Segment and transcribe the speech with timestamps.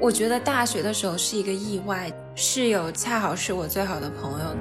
[0.00, 4.56] 我觉得大学的时候是一个意外，室友恰好是我最好的朋友。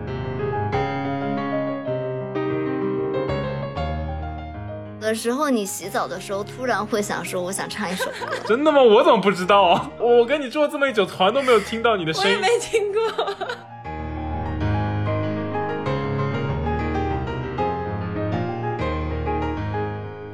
[4.99, 8.11] 的时候你洗澡的时候突然会想说，我想唱一首歌。
[8.45, 8.81] 真的吗？
[8.81, 9.89] 我怎么不知道啊？
[9.97, 12.29] 我跟你住了这么久，从来都没有听到你的声音。
[12.29, 13.01] 我也没听过。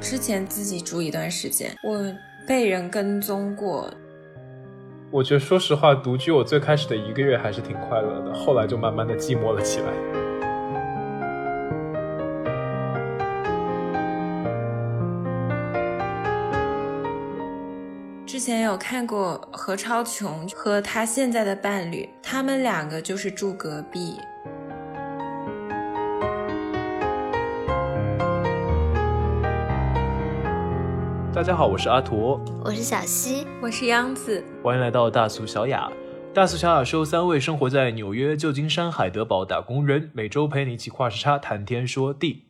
[0.00, 2.04] 之前自己住一段时间，我
[2.46, 3.88] 被人跟踪过。
[5.12, 9.86] 我觉得，说实话，独居我最开始的一个月还是挺快乐的，后来就慢慢的寂寞了起来。
[18.26, 24.18] 之前有看过何超琼和他现在的伴侣，他们两个就是住隔壁。
[31.36, 35.92] 大家好，我是阿图，我是小西，我是央子，欢迎来到大俗小雅。
[36.32, 42.44] 大俗小雅是由三位生活在纽约、旧金山、海德堡打工人，每周陪你一起跨时差谈天说地。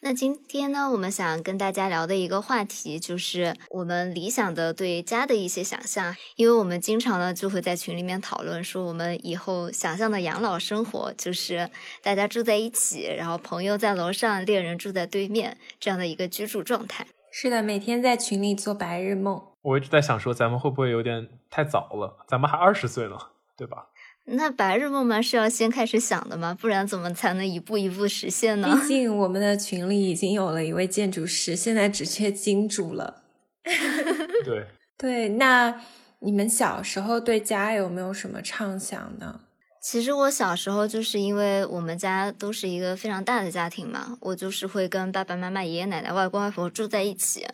[0.00, 6.16] 那今天呢，我们想跟大家聊的一个话题，就是我们理想的对家的一些想象。
[6.34, 11.70] 因为我们经常呢就会在群里面讨论说，我们以后想象的养老生活，就是
[12.02, 17.06] 大家住在一起，然后朋友在楼上，恋人住在对面，这样的一个居住状态。
[17.36, 19.42] 是的，每天在群里做白日梦。
[19.60, 22.24] 我一直在想说，咱们会不会有点太早了？
[22.28, 23.16] 咱们还二十岁呢，
[23.56, 23.88] 对吧？
[24.26, 26.54] 那白日梦嘛是要先开始想的嘛？
[26.54, 28.78] 不然怎么才能一步一步实现呢？
[28.82, 33.24] 毕竟我们的群里已经有了一位建筑师，现在只缺金主了。
[34.44, 35.80] 对对，那
[36.20, 39.40] 你们小时候对家有没有什么畅想呢？
[39.84, 47.46] 其实我小时候就是因为我们家都是一个非常大的家庭嘛，我就是会跟爸爸妈妈、爷爷奶奶、外公外婆住在一起，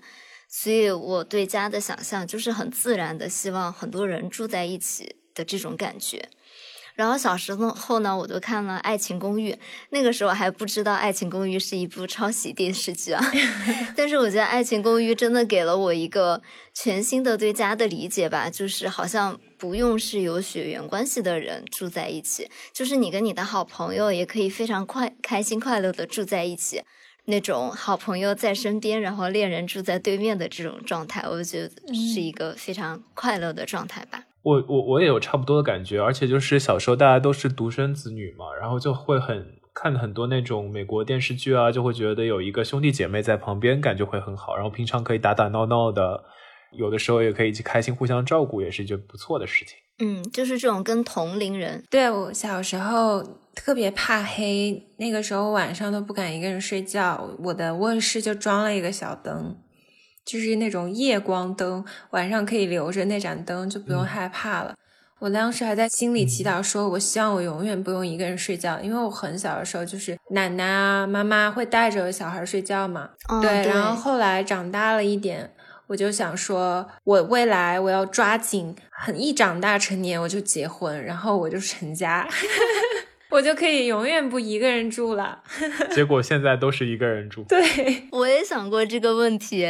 [0.49, 6.29] 所以我对家的想象就是很自然的，希望很多人住在一起的这种感觉。
[6.95, 9.53] 然后小时候后呢，我就看了《爱情公寓》，
[9.91, 13.25] 那个时候还不知道《爱情公寓》是一部抄袭电视剧啊。
[13.97, 16.43] 但是我觉得《爱情公寓》真的给了我一个
[16.75, 26.83] 全新的对家的理解吧，就是好像不用是有血缘关系的人住在一起，就是你跟你的好朋友也可以非常快开心快乐的住在一起，
[27.27, 34.25] 那种好朋友在身边，然后恋人住在对面的这种状态，我觉得是一个非常快乐的状态吧。
[34.43, 44.55] 我我我也有差不多的感觉，而且就是小时候大家都是独生子女嘛，然后就会很看很多那种美国电视剧啊，就会觉得有一个兄弟姐妹在旁边，感觉会很好。
[44.57, 46.25] 然后平常可以打打闹闹的，
[46.73, 49.77] 有的时候也可以一起开心，互相照顾，也是一件不错的事情。
[50.03, 51.85] 嗯，就是这种跟同龄人。
[51.91, 53.23] 对我小时候
[53.55, 59.59] 特别怕黑，那个时候晚上都不敢一个人睡觉，我的卧室就装了一个小灯。
[60.31, 64.75] 就是那种夜光灯，晚上可以留着那盏灯，就不用害怕了。
[65.19, 73.11] 我当时还在心里祈祷，说我希望我永远不用一个人睡觉，因为我很小的时候就是奶奶啊、妈妈会带着小孩睡觉嘛。
[73.43, 75.53] 对，然后后来长大了一点，
[75.89, 82.27] 我就想说，我未来我要抓紧，很一长大成年我就结婚，然后我就成家，
[83.29, 85.43] 我就可以永远不一个人住了。
[85.93, 87.45] 结果现在都是一个人住。
[87.47, 87.61] 对，
[88.13, 89.69] 我也想过这个问题。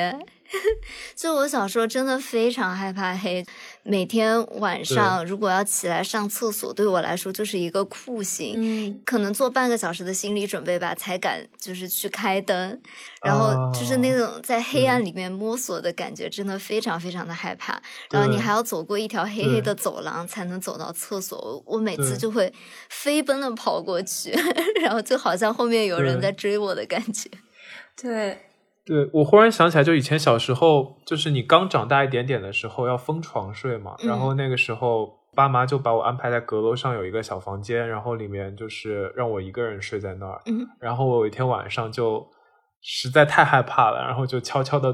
[1.15, 3.45] 就我小时候真的非常害怕黑，
[3.85, 8.55] 每天晚上如果要起来上厕所，对我来说就是一个酷刑。
[8.57, 12.81] 嗯，可能做半个小时的心理准备吧，才敢就是去开灯，
[13.23, 17.81] 然后就是那种在黑暗里面摸索的感觉，真的非常非常的害怕。
[18.11, 22.53] 然后你还要走过一条黑黑的走廊才能走到厕所，我每次就会
[22.89, 24.33] 飞奔的跑过去，
[24.83, 27.31] 然后就好像后面有人在追我的感觉。
[28.01, 28.50] 对。
[28.91, 33.95] 对，我忽然想起来，就以前小时候，就是你刚长大一点点的时候，要分床睡嘛。
[34.01, 40.41] 然后那个时候，爸妈就把我安排在阁楼上有一个小房间，然后里面就是让我一个人睡在那儿。
[40.47, 40.67] 嗯。
[40.81, 42.27] 然后我有一天晚上就
[42.83, 44.93] 实在太害怕了，然后就悄悄的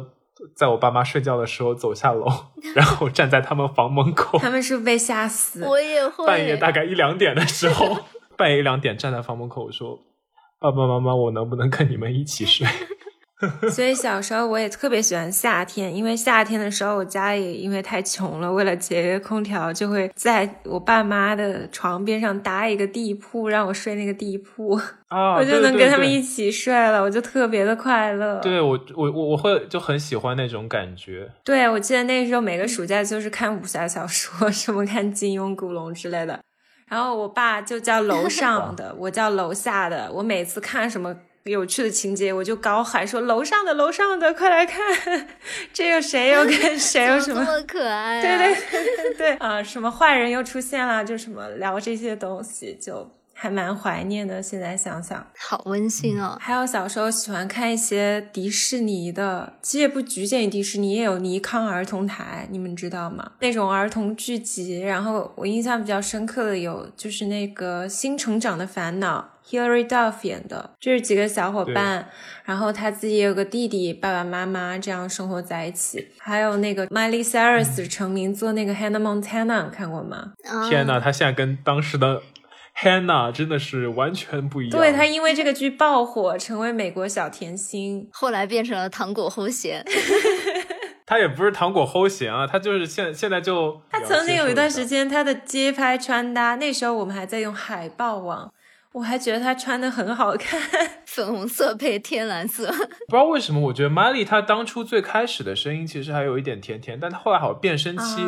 [0.55, 2.27] 在我爸妈睡觉的时候走下楼，
[2.77, 4.39] 然后站在他们房门口。
[4.39, 5.65] 他们是被吓死。
[5.65, 6.27] 我也会。
[6.27, 7.97] 半夜大概一两点的时候，
[8.37, 9.99] 半夜一两点站在房门口我说
[10.61, 12.67] ：“爸爸妈妈，我能不能跟你们一起睡？”
[13.71, 24.73] 所以小时候我也特别喜欢夏天，因为夏天的时候我家里因为太穷了，为了节约空调，就会在我爸妈的床边上搭一个地铺，让我睡那个地铺，
[25.09, 28.41] 啊， 我就能跟他们一起睡了，我就特别的快乐。
[28.41, 31.31] 对我，我我我会就很喜欢那种感觉。
[31.45, 36.41] 对，我记得那时候每个暑假就是看武侠小说， 什么看金庸、古龙之类的。
[36.89, 41.15] 然后我爸就叫楼上的，我叫楼下的，我每次看什么。
[41.47, 44.81] 有趣的情节，我就高喊说：“楼上的，楼上的，快来看，
[45.73, 53.11] 这有谁又跟 谁有什么这么可爱？”对对 对对对啊，什么坏人又出现了，就什么聊这些东西就。
[53.39, 56.39] 还蛮怀念的，现在想想，好温馨哦。
[56.41, 63.33] 还有小时候喜欢看一些迪士尼的，其实也不局限于迪士尼，也有尼康儿童台，你们知道吗？
[63.41, 64.81] 那种儿童剧集。
[64.81, 72.09] 然后我印象比较深刻的有，就是那个《新成长的烦恼》，Hilary Duff 演的，就是几个小伙伴，
[72.45, 76.09] 然后他自己也有个弟弟，爸爸妈妈这样生活在一起。
[76.19, 80.33] 还有那个 Miley Cyrus 成名做那个 Hannah Montana，看过吗？
[80.69, 82.23] 天呐，他现在跟当时的。
[82.79, 84.79] Hannah 真的是完全不一样。
[84.79, 89.83] 对他因为这个剧爆火，成为美国小甜心，后来变成了糖果齁咸。
[91.07, 93.81] 他也不是糖果齁咸啊，他就是现现在就。
[93.89, 98.53] 他曾经有一段时间，他的街拍穿搭，那时候我们还在用海报网。
[98.97, 100.59] 我还觉得她穿的很好看，
[101.05, 102.67] 粉红色配天蓝色。
[103.09, 108.23] 不知道为什么，我觉得 Miley 她当初最开始的声音其实还有一点甜甜，但她后来好像变声期，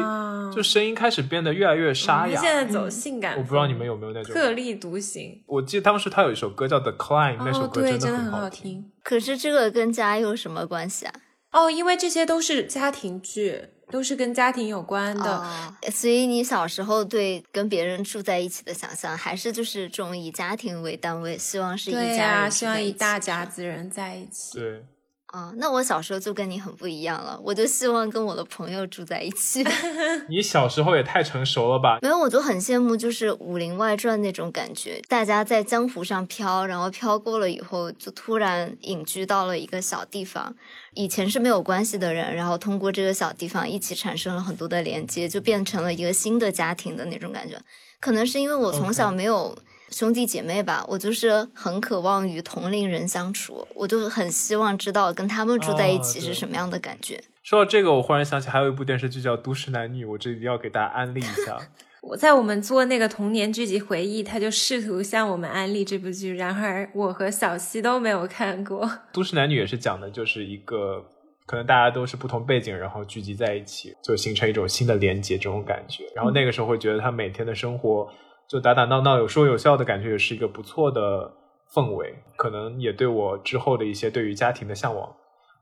[0.54, 2.38] 就声音开始变得越来越沙哑。
[2.38, 5.42] 现在走性感，我不知道你们有没有那种特立独行。
[5.46, 8.90] 我记得当时她有一首歌叫《The Climb》，那首歌真的很好听。
[9.02, 11.14] 可是这个跟家有什么关系啊？
[11.52, 13.70] 哦，因为这些都是家庭剧。
[13.90, 24.58] 都是跟家庭有关的，所以你小时候对跟别人住在一起的想象，还是就是这种以家庭为单位，希望是一家人，希望一大家子人在一起。
[24.58, 24.84] 对。
[25.28, 29.62] 啊，那我小时候就跟你很不一样了，我就希望跟我的朋友住在一起。
[30.30, 31.98] 你小时候也太成熟了吧？
[32.00, 40.54] 没有，我就很羡慕，就是《武林外传》那种感觉，大家在江湖上飘，然后飘过了以后，就突然隐居到了一个小地方，
[40.94, 47.60] 以前是没有关系的人，然后通过这个小地方一起产生了很多的连接，就变成了一个新的家庭的那种感觉。
[48.00, 49.54] 可能是因为我从小没有。
[49.90, 57.22] 兄弟姐妹吧，我就是很渴望与同龄人相处，我就很希望知道跟他们住在一起是什么样的感觉。
[57.42, 61.58] 说到这个，我忽然想起还有一部电视剧叫《都市男女》，我这里要给大家安利一下。
[62.02, 68.86] 我在我们做那个童年剧集回忆，他就试图向我们安利这部剧，然而我和小西都没有看过。
[69.12, 71.04] 《都市男女》也是讲的，就是一个
[71.46, 76.04] 可能大家都是不同背景，然后聚集在一起，就形成一种新的连接这种感觉。
[76.14, 78.08] 然后那个时候会觉得他每天的生活。
[78.48, 81.32] 就打打闹闹有说有笑的感觉，也是一个不错的
[81.72, 82.22] 氛围。
[82.36, 85.06] 可能也对我之后的一些对于家庭的向往，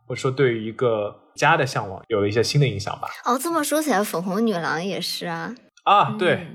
[0.06, 3.08] 或者说对于一个家的向往，有了一些新的影响吧。
[3.24, 5.54] 哦，这么说起来，粉红女郎也是啊。
[5.82, 6.46] 啊，对，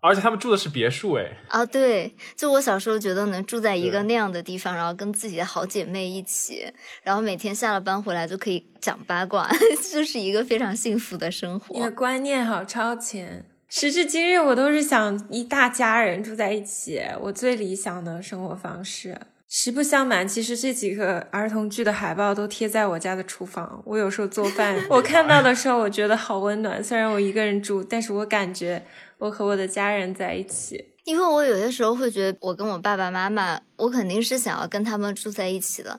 [0.00, 1.38] 而且他们住的是别墅，哎。
[1.48, 6.72] 啊，对，就我小时候觉得能住在一个那样的地方，然后跟自己的好姐妹一起，
[7.02, 9.48] 然后每天下了班回来就可以讲八卦，
[9.92, 11.74] 就是一个非常幸福的生活。
[11.74, 13.44] 你的观念好超前。
[13.68, 19.20] 时至今日，我都是想一大家人住在一起，我最理想的生活方式。
[19.46, 23.82] 实不相瞒，其实这几个儿童剧的海报都贴在我家的厨房。
[23.84, 26.82] 我有时候做饭， 我看到的时候，我觉得好温暖。
[26.82, 28.82] 虽然我一个人住，但是我感觉
[29.18, 30.86] 我和我的家人在一起。
[31.04, 35.98] 因为我有些时候会觉得，我跟我爸爸妈妈，我肯定是想要跟他们住在一起的。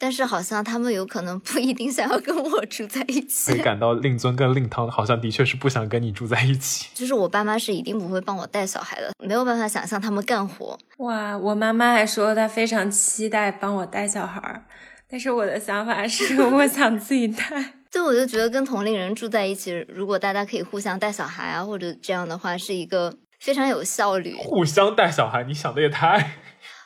[0.00, 6.88] 但是好像他们有可能不一定想要跟我住在一起，会感到令尊跟令汤好像的确是不想跟你住在一起。
[6.94, 10.78] 就是我爸妈是一定不会帮我带小孩的，没有办法想象他们干活。
[10.98, 14.64] 哇，我妈妈还说她非常期待帮我带小孩，
[15.10, 17.74] 但是我的想法是 我想自己带。
[17.90, 24.36] 对，我就觉得跟同龄人住在一起，如果大家可以互相带小孩啊，或者这样的话，是一个非常有效率。
[24.38, 26.36] 互相带小孩，你想的也太……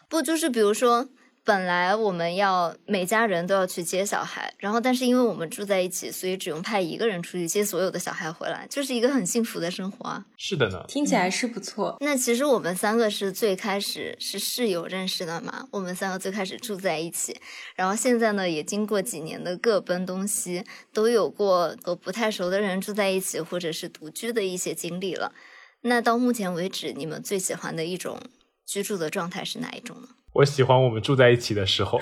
[0.09, 1.09] 不，就是比如说。
[1.44, 10.25] 本来我们要每家人都要去接小孩，然后但是因为我们住在一起，所以只用派一个人出去接所有的小孩回来，就是一个很幸福的生活啊。
[10.37, 11.96] 是的呢，听起来是不错。
[12.00, 17.37] 那其实我们三个是最开始是室友认识的嘛，我们三个最开始住在一起，
[17.75, 25.32] 然后现在呢也经过几年的各奔东西，都有过和不太熟的人住在一起，或者是独居的一些经历了。
[25.80, 28.20] 那到目前为止，你们最喜欢的一种
[28.64, 30.08] 居住的状态是哪一种呢？
[30.34, 32.00] 我喜欢我们住在一起的时候。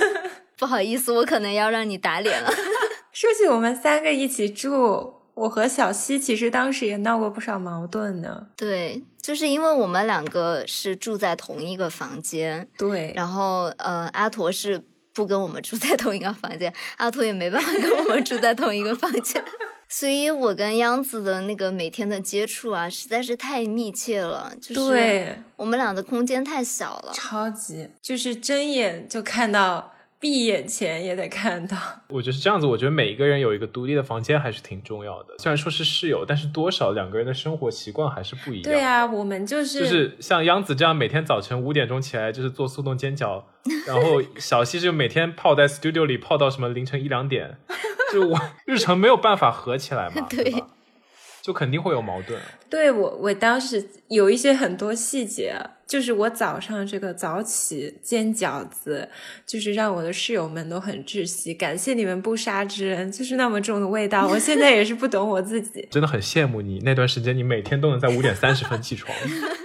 [0.58, 2.50] 不好意思，我可能要让你打脸了。
[3.12, 8.46] 说起我们三个一起住，我和小西其实当时也闹过不少矛盾呢。
[8.56, 12.68] 对，就是因为我们两个是住在同一个房间。
[12.78, 13.12] 对。
[13.16, 14.80] 然后，呃，阿驼是
[15.12, 19.42] 不跟我们住在同一个房间，阿驼也没办法跟我们住在同一个房间。
[19.94, 24.50] 所以，我跟央子的那个每天的接触啊，实在是太密切了。
[24.58, 31.76] 就是我们俩的空间太小了，超级就是睁眼就看到闭眼前也得看到。
[32.06, 35.34] 我觉得是这样子，我觉得每一个人有一个独立的房间还是挺重要的。
[35.38, 38.62] 虽然说是室友，但是多少两个人的生活习惯还是不一样。
[38.62, 43.42] 对啊，我们就是就是像央子这样每天早晨五点钟起来就是做速冻煎饺，
[43.84, 47.58] 然后小西就每天泡在 studio 里泡到什么凌晨一两点，
[48.12, 50.68] 就我 日程没有办法合起来嘛， 对吧？
[51.42, 52.40] 就肯定会有矛盾。
[52.70, 55.54] 对我，我当时有一些很多细节，
[55.86, 59.08] 就是我早上这个早起煎饺子，
[59.44, 61.52] 就是让我的室友们都很窒息。
[61.52, 64.28] 感谢你们不杀之恩，就是那么重的味道。
[64.28, 69.12] 我现在也是不懂我自己，真的很羡慕你那段时间，你每天都能在五点三十分起床，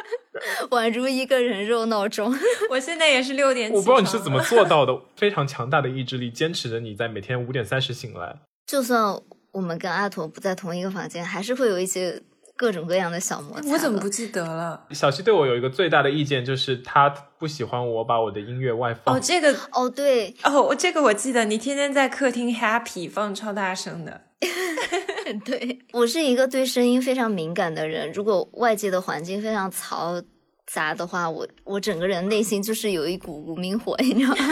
[0.72, 2.36] 宛如一个人肉闹钟。
[2.72, 3.72] 我现在也是六点。
[3.72, 8.40] 我不知道你是怎么做到的，非常强大的意志力，坚持着你在每天五点三十醒来。
[8.66, 9.22] 就算。
[9.52, 12.22] 我们跟阿驼不在同一个房间，还是会有一些
[12.56, 13.72] 各种各样的小摩擦。
[13.72, 14.86] 我怎么不记得了？
[14.92, 19.16] 小西对我有一个最大的意见，就是他不喜欢我把我的音乐外放。
[19.16, 24.22] 哦，这个哦对哦，我这个我记得，你天天在客厅 happy 放超大声的。
[25.44, 30.24] 对我是一个对声音非常敏感的人，如果外界的环境非常嘈
[30.66, 34.46] 杂的话，我我整个人内心就是有一股无名火，你知道吗？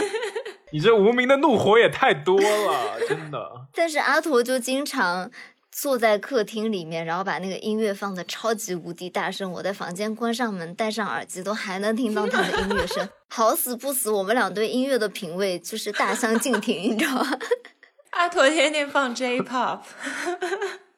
[0.72, 3.66] 你这无名的怒火也太多了，真的。
[3.74, 5.30] 但是阿驼就经常
[5.70, 13.08] 坐在客厅里面，然后把那个音乐放的超级无敌大声，我在房间关上门，戴上耳机都还能听到他的音乐声。
[13.28, 17.38] 好死不死，我们俩对音乐的品味就是大相径庭，你知道吗？
[18.12, 19.80] 阿驼天天放 J-pop。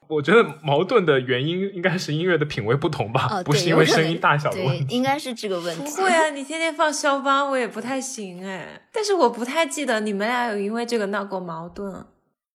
[0.08, 5.82] 我觉得矛盾的原因应该是音乐的品味不同吧，不是因为声音大小的问题，应该是这个问题。
[5.84, 8.80] 不会啊，你天天放肖邦，我也不太行哎。
[8.90, 12.06] 但是我不太记得你们俩有因为这个闹过矛盾，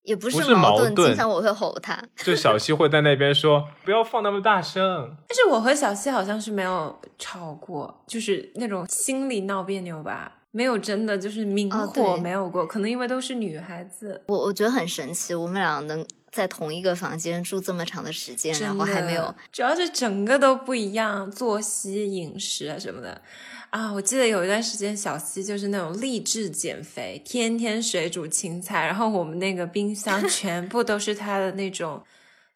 [0.02, 5.16] 也不是矛盾，经常我会吼他，就小西会在那边说不要放那么大声。
[5.30, 14.24] 但是我和小西好像是没有吵过，就是那种心里闹别扭吧，没有真的就是明火没有过，可能因为都是女孩子。
[14.28, 16.04] 我我觉得很神奇，我们俩能。
[16.34, 23.22] 在同一个房间住这么长的时间，然后还没有，主要是整个都不一样，作息、饮食啊什么的
[23.70, 23.94] 啊。
[23.94, 32.04] 我记得有一段时间，小西就是那种励志减肥，天天水煮青菜，然后我们那个冰箱全部都是他的那种。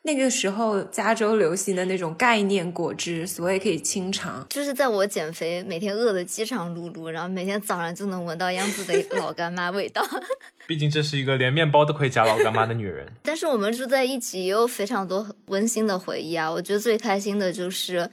[0.07, 4.47] 那个时候，加州流行的那种概念果汁，所以可以清肠。
[4.49, 10.01] 就是在我减肥，每天饿得饥肠辘辘，然后每天早上就能闻到样子的老干妈味道。
[10.65, 13.05] 毕竟这是一个连面包都可以夹老干妈的女人。
[13.21, 16.49] 但是我们住在一起，也有非常多温馨的回忆啊。
[16.49, 18.09] 我觉得最开心的就是，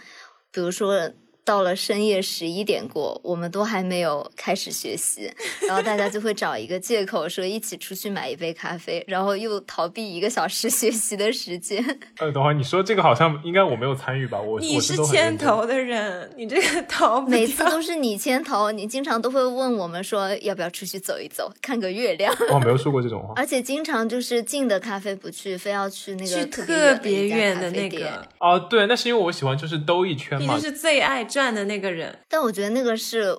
[0.51, 1.13] 比如说。
[1.45, 5.31] 到了深夜十一点过，我们都还没有开始学习，
[5.69, 11.85] 然后大家就会找一个借口说一起出去买一杯咖啡，然后又逃避一个小时学习的时间。
[12.17, 14.41] 呃，等会儿你说这个好像应该我没有参与吧？
[14.41, 22.35] 我你是牵头的人，你这个逃每次都是你牵头，你经常都会问我们说要不要出去走一走，看个月亮。
[22.51, 28.27] 我没有说过这种话， 而且经常就是近的咖啡不去，非要去那个特别远的那个。
[28.39, 31.23] 哦，对，那是因为我喜欢就是兜一圈嘛，你是最爱。
[31.35, 33.37] 转的那个人，但我觉得那个是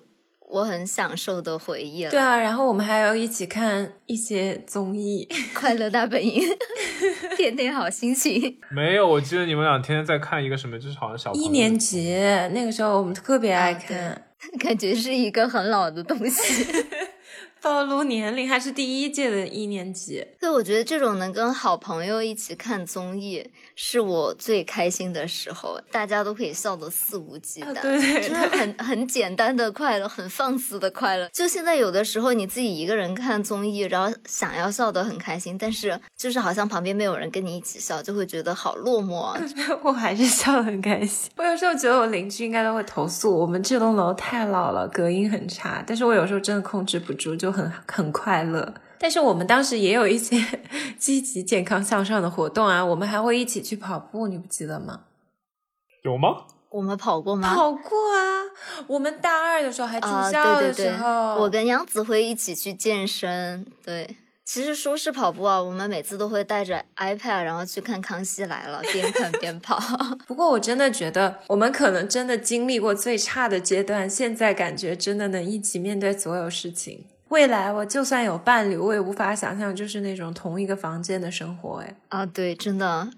[0.49, 2.11] 我很享受的回忆了。
[2.11, 6.43] 对啊，然后我们还要一起看一些综艺，《快乐大本营》，
[7.37, 8.57] 天天好心情。
[8.69, 12.13] 没有，我记得你们俩天天在看一个什么，就是好像小一年级
[12.51, 14.27] 那个时候，我们特别爱看，
[14.59, 16.65] 感觉是一个很老的东西。
[17.65, 20.23] 暴露年龄，还是第一届的一年级。
[20.39, 23.43] 对，我觉得这种能跟好朋友一起看综艺，
[23.75, 25.81] 是我最开心的时候。
[25.91, 31.27] 大家都可以笑得肆无忌惮，对对，就是很 很简单的快乐，很放肆的快乐。
[31.33, 39.35] 就现在有的时候你自己一个人看综艺，然后想要笑得很开心，但是就是好像旁边没有人跟你一起笑，就会觉得好落寞。
[39.81, 41.31] 我还是笑得很开心。
[41.37, 45.83] 我有时候觉得我邻居应该都会投诉我们这栋楼太老了，隔音很差。
[45.87, 47.54] 但是我有时候真的控制不住，就。
[47.55, 50.37] 很很快乐，但是我们当时也有一些
[50.99, 55.01] 积极、健康、向上的活动啊，我们还会一起去跑步，你不记得吗？
[56.03, 56.45] 有吗？
[56.69, 57.55] 我们跑过吗？
[57.55, 58.43] 跑过啊！
[58.87, 63.65] 我们大二的时候还住校的时候，我跟杨子辉一起去健身。
[63.83, 69.79] 对，其实说是跑步啊，我们每次都会带着 iPad，然后去看《康熙来了》，边看边跑。
[70.27, 77.05] 不过我真的觉得，我们可能真的经历过最差的阶段，现在感觉真的能一起面对所有事情。
[77.29, 81.77] 未来我就算有伴侣，我也无法想象就是那种同一个房间的生活。
[81.79, 83.09] 哎，啊，对，真的，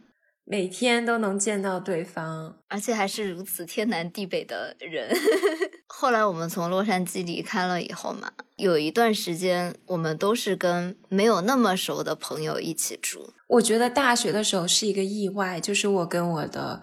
[0.46, 5.10] 每天都能见到对方，而且还是如此天南地北的人。
[5.88, 13.34] 后来我们从洛杉矶离开了以后嘛，有一段时间我们都是跟没有那么熟的朋友一起住。
[13.48, 16.82] 我觉得大学的时候是一个意外，就是我跟我的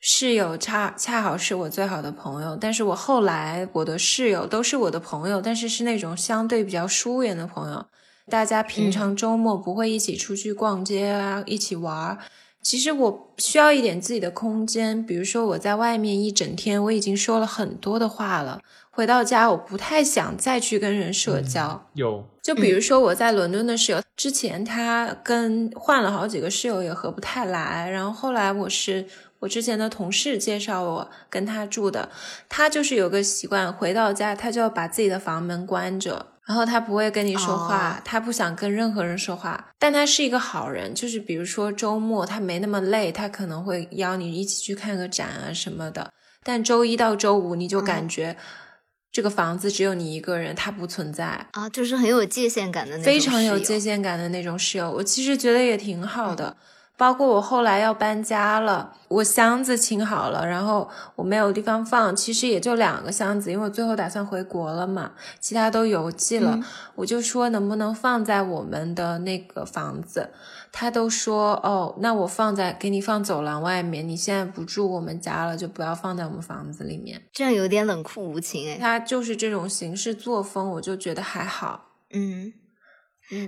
[0.00, 7.86] 室友恰恰好是我最好的朋友，但是我后来我的室友都是我的朋友，但是是那种相对比较疏远的朋友。
[8.28, 12.18] 大家平常周末不会一起出去逛街啊，一起玩儿。
[12.60, 18.60] 其实我需要一点自己的空间，比如说我在外面一整天，我已经说了很多的话了，
[18.90, 21.88] 回到家我不太想再去跟人社交。
[21.94, 29.06] 有，就比如说我在伦敦的室友，之前他跟换了好几个室友也合不太来，然后后来我是
[29.40, 32.10] 我之前的同事介绍我跟他住的，
[32.48, 36.26] 他就是有个习惯，回到家他就要把自己的房门关着。
[36.46, 40.94] 然后他不会跟你说话，他不想跟任何人说话，但他是一个好人。
[40.94, 46.12] 就是比如说周末他没那么累，他可能会邀你一起去看个展啊什么的。
[46.44, 48.36] 但周一到周五你就感觉
[49.10, 54.88] 这个房子只有你一个人，他不存在啊，就是很有界限感的那种，非常有界限感的那种室友。
[54.88, 56.56] 我其实觉得也挺好的。
[56.96, 66.58] 包括我后来要搬家了，我箱子清好了，然后我没有地方放，其实也就两个箱子，因为我最后打算回国了嘛，其他都邮寄了。
[66.94, 70.30] 我就说能不能放在我们的那个房子，
[70.72, 77.22] 他都说哦，那我放在给你放走廊外面，你现在不住我们家了，就不要放在我们房子里面。
[77.32, 78.78] 这样有点冷酷无情哎。
[78.78, 81.90] 他就是这种行事作风，我就觉得还好。
[82.12, 82.54] 嗯。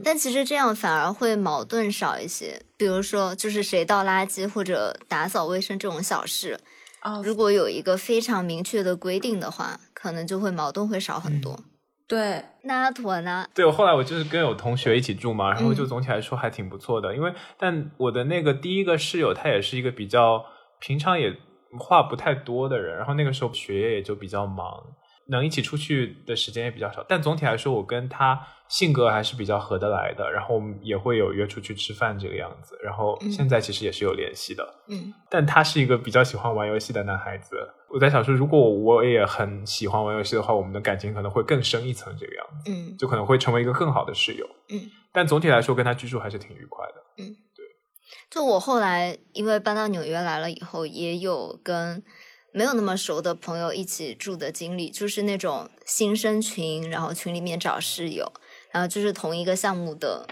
[0.04, 6.58] 但其实这样反而会矛盾少一些，比如说就是谁倒垃圾或者打扫卫生这种小事，
[7.02, 11.58] 哦，如果有一个非常明确的规定的话，可能就会矛盾会少很多。
[12.08, 13.46] 对，那阿妥呢？
[13.54, 20.44] 对我后来我就是跟有同学一起住嘛，然后就总体来说还挺不错的，因为但我的那个第一个室友他也是一个比较
[20.80, 21.36] 平常也
[21.78, 24.82] 话不太多的人，然后那个时候学业也就比较忙。
[25.30, 30.30] 能一起出去的时间也比较少，但总体来说，我跟他性格还是比较合得来的。
[30.32, 32.78] 然后我们也会有约出去吃饭这个样子。
[32.82, 34.66] 然后现在其实也是有联系的。
[34.88, 37.56] 嗯，但他是一个比较喜欢玩游戏的男孩子。
[37.90, 42.70] 我在想说，如果我也很喜欢玩游戏的话，我们的感情可能会更深一层这个样子。
[42.70, 44.46] 嗯，就可能会成为一个更好的室友。
[44.70, 44.80] 嗯，
[45.12, 46.94] 但总体来说，跟他居住还是挺愉快的。
[47.18, 47.64] 嗯，对。
[48.30, 52.02] 就我后来因为搬到纽约来了以后，也有跟。
[52.52, 58.32] 没有那么熟的朋友一起住的经历，就是那种新生群，然后群里面找室友，
[58.72, 60.26] 然后就是同一个项目的，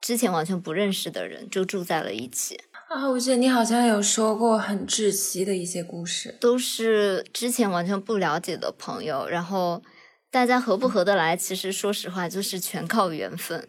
[0.00, 2.60] 之前完全不认识的人就住在了一起。
[2.88, 9.82] 啊，我记得你好像有说过很窒息的一些故事，都是之前完全不了解的朋友，然后
[10.30, 13.68] 大家合不合得来，其实说实话就是全靠缘分。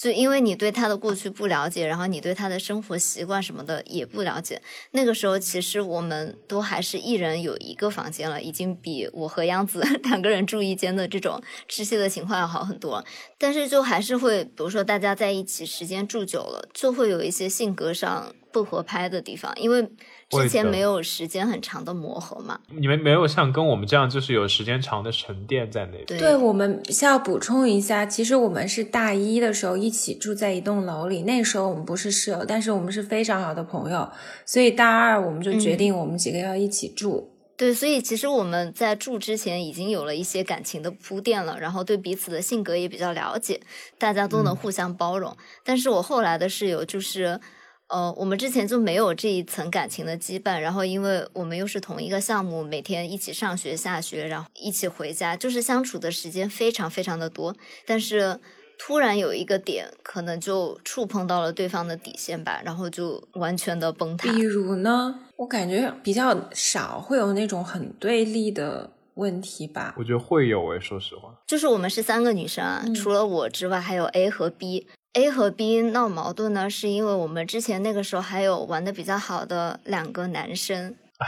[0.00, 13.04] 就因为你对他的过去不了解，然后你对他的生活习惯什么的也不了解，那个时候其实我们都还是一人有一个房间了，已经比我和杨子 两个人住一间的这种窒息的情况要好很多。
[13.36, 19.88] 但是就还是会，比如说大家在一起时间住久了，就会有一些性格上不合拍的地方，因为。
[20.32, 22.60] 之前没有时间很长的磨合嘛？
[22.68, 26.20] 你们没有像跟我们这样，就是有时间长的沉淀在那边。
[26.20, 34.08] 对，我们需要补充一下，其实我们是大一的时候一起住在一栋楼里，那时候我们不是室友，但是我们是非常好的朋友，
[34.46, 37.32] 所以大二我们就决定我们几个要一起住。
[37.56, 43.60] 对，所以其实我们在住之前已经有了一些感情的铺垫了，然后对彼此的性格也比较了解，
[43.98, 45.36] 大家都能互相包容。
[45.64, 47.40] 但是我后来的室友就是。
[47.90, 57.54] 呃，我们之前就没有这一层感情的羁绊，然后因为我们又是同一个项目，每天一起上学下学，然后一起回家，就是相处的时间非常非常的多。
[57.84, 58.38] 但是
[58.78, 64.32] 突然有一个点，可能就触碰到了对方的底线吧，然后就完全的崩塌。
[64.32, 69.96] 比如呢，我感觉比较少会有那种很对立的问题吧。
[69.98, 74.86] 我觉得会有诶，说实话，就是我们是三个女生啊，除了我之外，还有 A 和 B。
[75.14, 81.26] A 和 B 闹矛盾呢，是因为我们之前那个时候还有玩的比较好的两个男生，唉，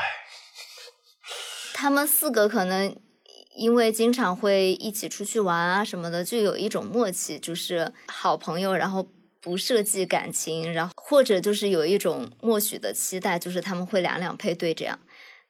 [1.74, 2.94] 他们四个可能
[3.56, 9.08] 因为经常会一起出去玩啊什么的，就有一种默契，就是好朋友，然后
[9.40, 15.00] 不涉及感情，然后或者就是有一种默许的期待，就是他们会两两配对这样。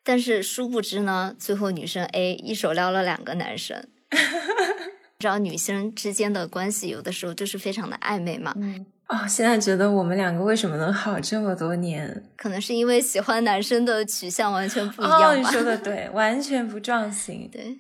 [0.03, 3.87] 但是殊不知呢，最后女生 A 一手撩了两个男生。
[5.23, 8.53] 知道女生之间的关系有的时候就是非常的暧昧嘛。
[8.57, 12.23] 嗯啊，现在觉得我们两个为什么能好这么多年？
[12.35, 15.35] 可能是因为喜欢男生的取向完全不一样吧。
[15.35, 17.47] 你说的 对，完全不撞型。
[17.53, 17.77] 对，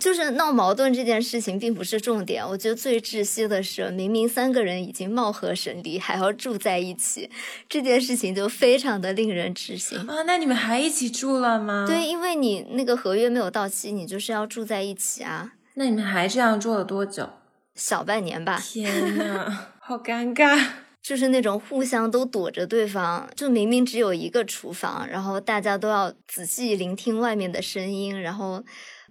[0.00, 2.42] 就是闹矛盾这件事情并不是重点。
[2.42, 7.28] 我觉得最窒息的是，明明三个人已经貌合神离，还要住在一起，
[7.68, 10.06] 这件事情就非常的令人窒息啊。
[10.26, 11.84] 那你们还一起住了吗？
[11.86, 15.52] 对，因为你那个合约没有到期，你就是要住在一起啊。
[15.74, 17.28] 那你们还这样做了多久？
[17.74, 18.58] 小半年吧。
[18.62, 20.60] 天呐， 好尴尬。
[21.02, 28.62] 就是那种互相都躲着对方，就明明只有一个厨房，然后大家都要仔细聆听外面的声音，然后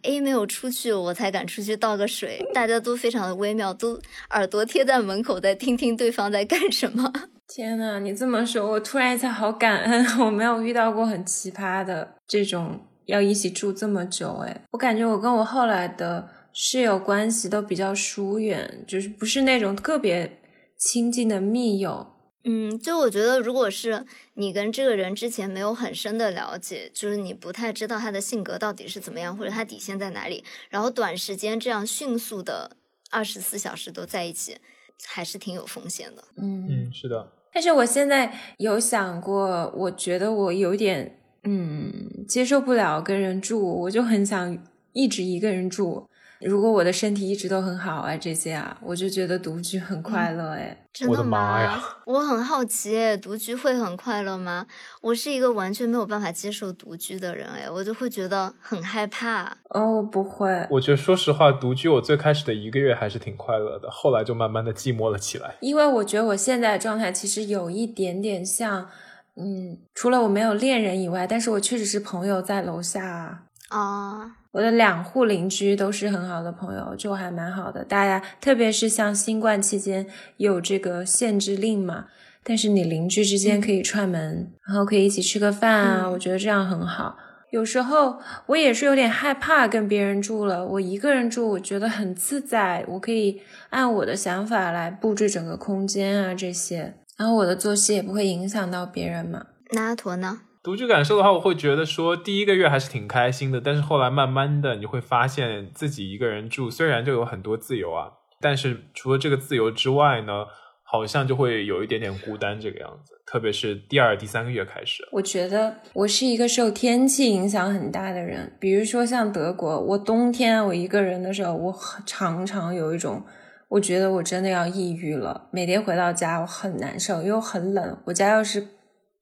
[0.01, 3.99] A 没有出去，我才敢出去倒个水，大家都非常的微妙，都
[4.31, 7.13] 耳朵贴在门口在听听对方在干什么。
[7.47, 14.43] 天呐，你这么说，我突然一下好感恩，我没有遇到过很奇葩的这种要一起住这么久。
[14.43, 20.39] 哎，我感觉我跟我后来的室友关系都比较疏远，就是不是那种特别
[20.77, 22.07] 亲近的密友。
[22.45, 32.77] 嗯，就我觉得，如果是你跟这个人之前没有很深的了解，就是你不太知道他的性格到底是怎么样，或者他底线在哪里，然后短时间这样迅速的
[33.09, 34.57] 二十四小时都在一起。
[35.05, 37.29] 还是挺有风险的，嗯嗯，是的。
[37.51, 44.57] 但是我现在有想过，我觉得我有点嗯接受不了跟人住，我就很想
[44.93, 46.07] 一直一个人住。
[46.45, 50.77] 如果我的身体一直都很好啊，这些啊，我就觉得独居很快乐哎。
[50.93, 51.81] 真的吗？
[52.05, 54.67] 我很好奇，独居会很快乐吗？
[55.01, 59.57] 我是一个完全没有办法接受独居的人哎，我就会觉得很害怕。
[59.69, 60.67] 哦，不会。
[60.69, 65.55] 我觉得说实话，独居我最开始的一个月还是挺快乐的，后来就慢慢的寂寞了起来。
[65.61, 68.87] 因为我觉得我现在的状态其实有一点点像，
[69.35, 73.42] 嗯，除了我没有恋人以外，但是我确实是朋友在楼下
[73.79, 74.37] 啊。
[74.51, 77.83] 我的两户邻居都是很好的朋友，就还蛮好的。
[77.83, 80.05] 大家特别是像新冠期间
[80.37, 82.05] 有这个限制令嘛，
[82.43, 87.17] 但是你邻居之间可以串门，然后可以一起吃个饭啊，我觉得这样很好。
[87.49, 99.45] 有时候我也是有点害怕跟别人住了，我一个人住我觉得很自在，我可以按我的想法来布置整个空间啊这些，然后我的作息也不会影响到别人嘛。
[99.71, 100.41] 那阿驼呢？
[100.63, 110.45] 独居感受的话，我会觉得说第一个月还是挺开心的，但是后来慢慢的你会发现自己一个人住，虽然就有很多自由啊，但是除了这个自由之外呢，
[110.81, 113.11] 好像就会有一点点孤单这个样子。
[113.25, 118.55] 特别是第二、第三个月开始，我觉得我是一个受天气影响很大的人。
[118.57, 123.21] 比如说像德国，我冬天我一个人的时候，我常常有一种，
[123.67, 125.49] 我觉得我真的要抑郁了。
[125.51, 127.97] 每天回到家我很难受，又很冷。
[128.05, 128.65] 我家又是。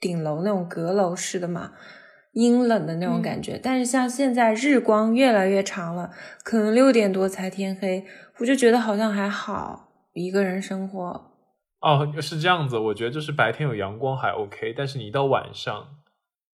[0.01, 1.71] 顶楼那种阁楼式的嘛，
[2.33, 3.57] 阴冷的那种感觉。
[3.61, 6.11] 但是像现在日光越来越长了，
[6.43, 8.03] 可能六点多才天黑，
[8.39, 11.31] 我就觉得好像还好，一个人生活。
[11.81, 12.77] 哦，是这样子。
[12.77, 15.87] 我觉得就是白天有阳光还 OK，但是你一到晚上，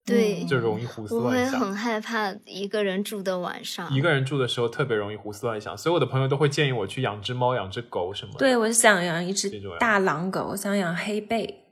[0.05, 1.59] 对，就容易胡思乱想。
[1.59, 3.93] 我会很害怕一个人住的晚上。
[3.93, 8.39] 一个人住的时候特别容易胡思乱想，所以我的朋友都会建议我去养只猫、养只狗什么的。
[8.39, 11.63] 对，我想养一只大狼狗，我想养黑贝。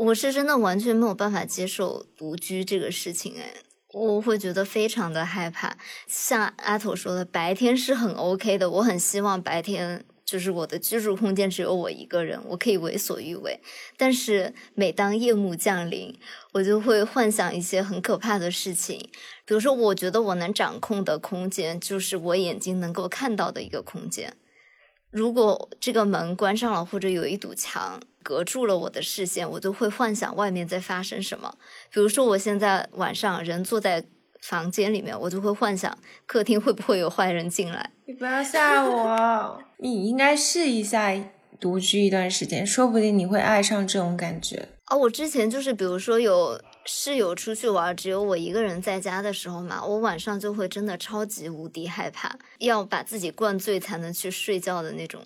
[0.00, 3.52] 我是真的完全没有办法接受独居这个事情，哎，
[3.92, 5.76] 我会觉得非常的害怕。
[6.06, 13.60] 像阿土说的，白天是很 OK 的，我很希望白天就是我的居住空间只有我一个人，我可以为所欲为。
[13.98, 16.18] 但是每当夜幕降临，
[16.52, 18.98] 我就会幻想一些很可怕的事情，
[19.44, 24.34] 比如说，我觉得我能掌控的空间就是我眼睛能够看到的一个空间。
[25.10, 28.00] 如果这个门关上了，或者有一堵墙。
[28.22, 31.54] 隔住了我的视线，我就会幻想外面在发生什么。
[31.90, 34.04] 比如说，我现在晚上人坐在
[34.42, 35.96] 房间里面，我就会幻想
[36.26, 37.90] 客厅会不会有坏人进来。
[38.04, 39.62] 你不要吓我！
[39.80, 41.10] 你应该试一下
[41.58, 44.68] 独居一段时间，说不定你会爱上这种感觉。
[44.90, 55.20] 哦，我之前就是，比如说有室友出去玩，只有我一个人在家的时候嘛，我晚上就会真的超级无敌害怕，要把自己灌醉才能去睡觉的那种。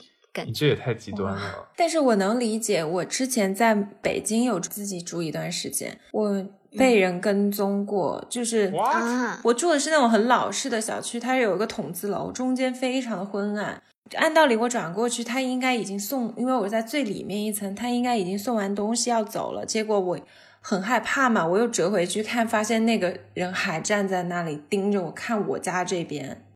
[0.45, 1.69] 你这也太极端了。
[1.77, 6.45] 但是我能理解，我之前在北京有自己住一段时间，我
[6.77, 8.73] 被人跟踪过，就是
[9.45, 13.81] 我住的是那种很老式的小区，它有一个筒子楼，中间非常的昏暗。
[14.17, 19.65] 按道理我转过去，他应该已经送，因为我在最里面一层，他应该已经送完东西要走了。
[19.65, 20.19] 结果我
[20.67, 26.47] 很害怕嘛，我又折回去看，发现那个人还站在那里盯着我看我家这边。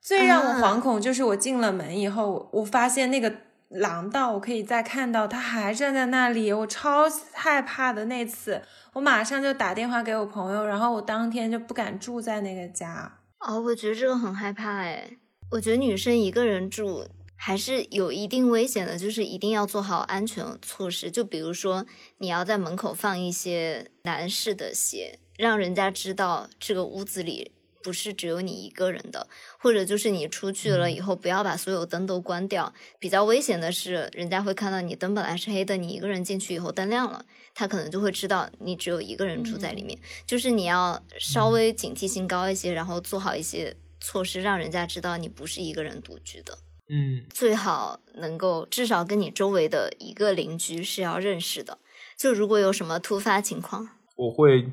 [0.00, 3.34] 最让我惶恐就是我进了门以后，我发现那个
[3.70, 13.18] 廊道我可以再看到他还站在那里，我超害怕的那次，我马上就打电话给我朋友，然后我当天就不敢住在那个家。
[13.40, 15.10] 哦，我觉得这个很害怕哎，
[15.50, 17.04] 我觉得女生一个人住
[17.36, 21.86] 还是有一定危险的，就是一定要做好安全措施，就比如说
[22.18, 27.52] 你要在门口放一些男士的鞋，让人家知道这个屋子里。
[27.82, 29.28] 不是只有你一个人的，
[29.60, 32.74] 或者就是你出去了以后，不要把所有灯都关掉。
[32.98, 39.96] 比较危险的是，人家会看到你灯本来是黑的，你一个人进去以后灯亮了，他可能就会知道你只有一个人住在里面。
[40.26, 46.58] 就是你要稍微警惕性高一些，然后做好一些措施，让人家知道你不是一个人独居的。
[46.88, 51.78] 嗯，最好能够至少跟你周围的一个邻居是要认识的。
[52.16, 54.70] 就如果有什么突发情况，我会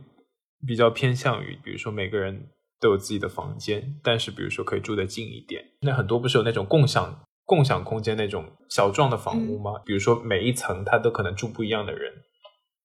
[0.65, 2.49] 比较偏向于，比如说每个人
[2.79, 5.63] 都有自己的房间，但是比如说可以住得近一点。
[5.81, 9.81] 那很多不是有那种共享共享空间那种小壮的房屋吗？
[9.85, 12.13] 比如说每一层它都可能住不一样的人，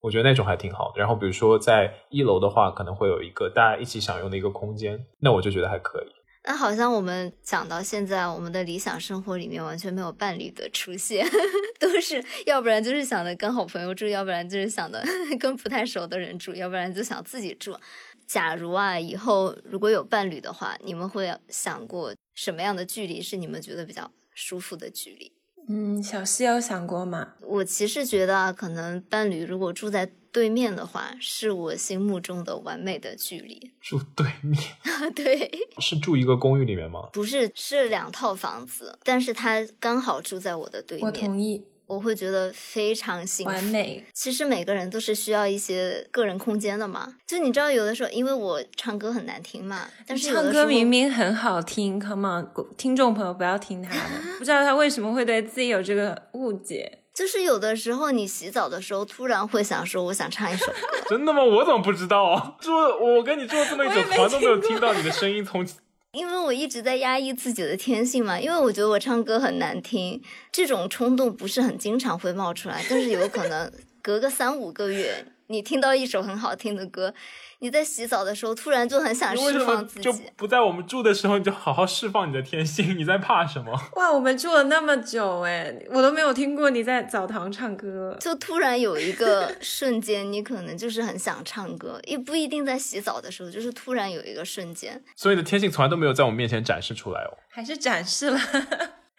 [0.01, 0.99] 我觉得那种还挺好的。
[0.99, 6.18] 然后比如说在一楼的话，可能会有一个大家一起享用的一个空间，那我就觉得还可以。
[6.51, 11.29] 那好像我们讲到现在，我们的理想生活里面完全没有伴侣的出现，
[11.79, 15.05] 都是要不然就是想的跟好朋友住，要不然就是想的
[15.39, 17.77] 跟不太熟的人住，要不然就想自己住。
[18.27, 25.31] 假如啊，以后如果有伴侣的话，你们会想过什么样的距离是你们觉得比较舒服的距离？
[25.69, 27.35] 嗯，小西有想过吗？
[27.43, 33.71] 我其实觉得啊，可能伴侣如果住在对面的话，是我心目中的完美的距离。
[33.81, 34.59] 住对面
[35.15, 37.09] 对，是住一个公寓里面吗？
[37.13, 41.07] 不是，是两套房子，但是他刚好住在我的对面。
[41.07, 43.51] 我同意，我会觉得非常幸福。
[43.51, 44.05] 完美。
[44.13, 47.15] 其实每个人都是需要一些个人空间的嘛。
[47.27, 54.01] 就你知道，有的时候因为我唱歌很难听嘛，但是唱歌明明很好听，Come on，听众朋友不要听他的，
[54.39, 57.01] 不知道他为什么会对自己有这个误解。
[57.15, 60.73] 就是有的时候你洗澡的时候突然会想说，我想唱一首歌。
[61.11, 61.43] 真的吗？
[61.43, 62.55] 我怎么不知道啊？
[62.61, 65.67] 住我跟你住了这么一整团都没有听听到你的声音从
[66.13, 77.15] 因为我一直在压抑自己的天性嘛，因为我觉得我唱歌很难听，这种冲动不是很经常会冒出来，但是有可能隔个三五个月，你听到一首很好听的歌，
[77.61, 80.23] 你在洗澡的时候突然就很想你为什么释放自就己。
[80.37, 82.97] 不在我们住的时候你就好好释放你的天性？
[82.97, 83.73] 你在怕什么？
[83.97, 88.17] 哇，我们住了那么久，哎，我都没有听过你在澡堂唱歌。
[88.21, 97.37] 就突然有一个瞬间，你可能就是很想唱歌，也不一定在洗澡的时候，就是突然有一个瞬间，所以你的天性从来都没有在我们面前展示出来哦。
[97.49, 98.39] 还是展示了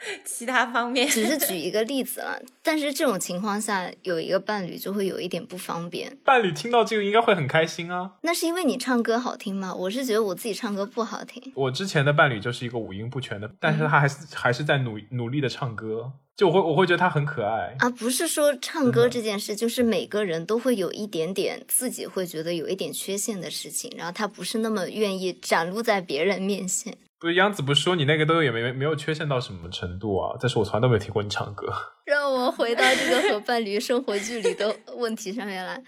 [0.23, 1.07] 其他方面。
[1.07, 2.39] 只是举 一个例子了。
[2.63, 6.17] 但是这种情况下，有一个伴侣就会有一点不方便。
[6.23, 8.11] 伴侣听到这个应该会很开心啊。
[8.21, 9.73] 那是因为你唱歌好听吗？
[9.73, 11.51] 我是觉得我自己唱歌不好听。
[11.55, 17.75] 我之前的伴侣就是一个五音不全的，但是他还是、还是在努努力的唱歌，就我会我会觉得他很可爱。
[17.79, 26.95] 啊，不是说唱歌这件事，就是每个人都会有一点点自己会觉得有一点缺陷的事情，然后他不是那么愿意展露在别人面前。
[27.19, 30.37] 不是央子不是说你那个都也没没没有缺陷到什么程度啊？
[30.39, 31.67] 但是我从来都没有听过你唱歌。
[32.05, 35.83] 让我回到这个和伴侣生活距离的问题上面来，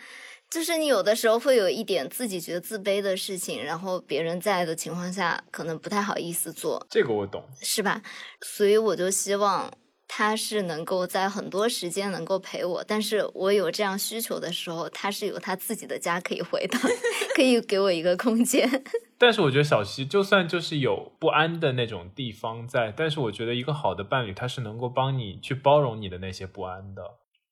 [0.49, 7.43] 就是你有的时候会有一点自己觉得自卑的事情，然后别人在的情况下，可能不太好意思做，这个我懂。
[7.61, 8.01] 是吧？
[8.41, 9.71] 所以我就希望
[10.13, 16.77] 他是能够在很多时间能够陪我，但是我有这样需求的时候，他是有他自己的家可以回的，
[17.33, 18.83] 可以给我一个空间。
[19.17, 27.01] 但是我觉得小西就算就是有不安的那种地方在，但是我觉得一个好的伴侣他是能够帮你去包容你的那些不安的。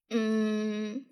[0.09, 1.05] 嗯，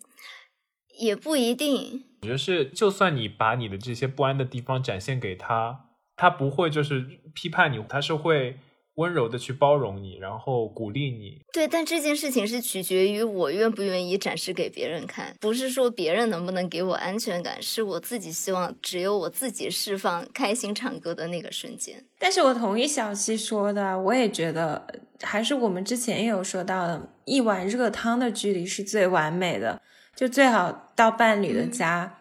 [0.99, 2.03] 也不一定。
[2.23, 5.85] 我觉得是，就算你把你的这些不安的地方展现给他，
[6.17, 8.59] 他不会就是批判你，他是会
[8.97, 11.41] 温柔的去包容你，然后鼓励你。
[11.53, 22.03] 对，但这件事情是取决于我愿不愿意展示给别人看，不是说别人能不能给我安全感，是我自己希望只有我自己释放、开心唱歌的那个瞬间。
[22.19, 24.87] 但是我同意小七说的，我也觉得
[25.21, 29.79] 还是我们之前也有说到的，一碗热汤的距离是最完美的，
[30.15, 32.17] 就最好到伴侣的家，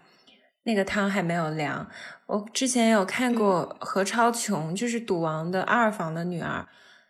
[0.64, 1.88] 那个汤还没有凉。
[2.26, 6.66] 我之前有看过何超琼，就是赌王的二房的女儿，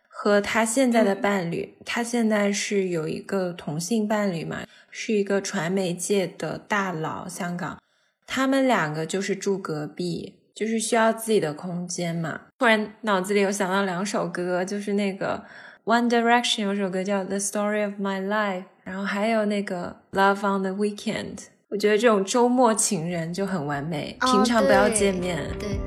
[0.07, 4.59] 和她现在的伴侣，她现在是有一个同性伴侣嘛，
[4.91, 7.79] 是一个传媒界的大佬，香港。
[8.27, 12.41] 他们两个就是住隔壁，就是需要自己的空间嘛。
[12.59, 15.45] 突然脑子里有想到两首歌，就是那个
[15.85, 21.45] One Direction 有首歌叫《The Story of My Life》，然后还有那个 Love on the Weekend。
[21.69, 25.77] 我觉得这种周末情人就很完美，哦平常不要见面，对，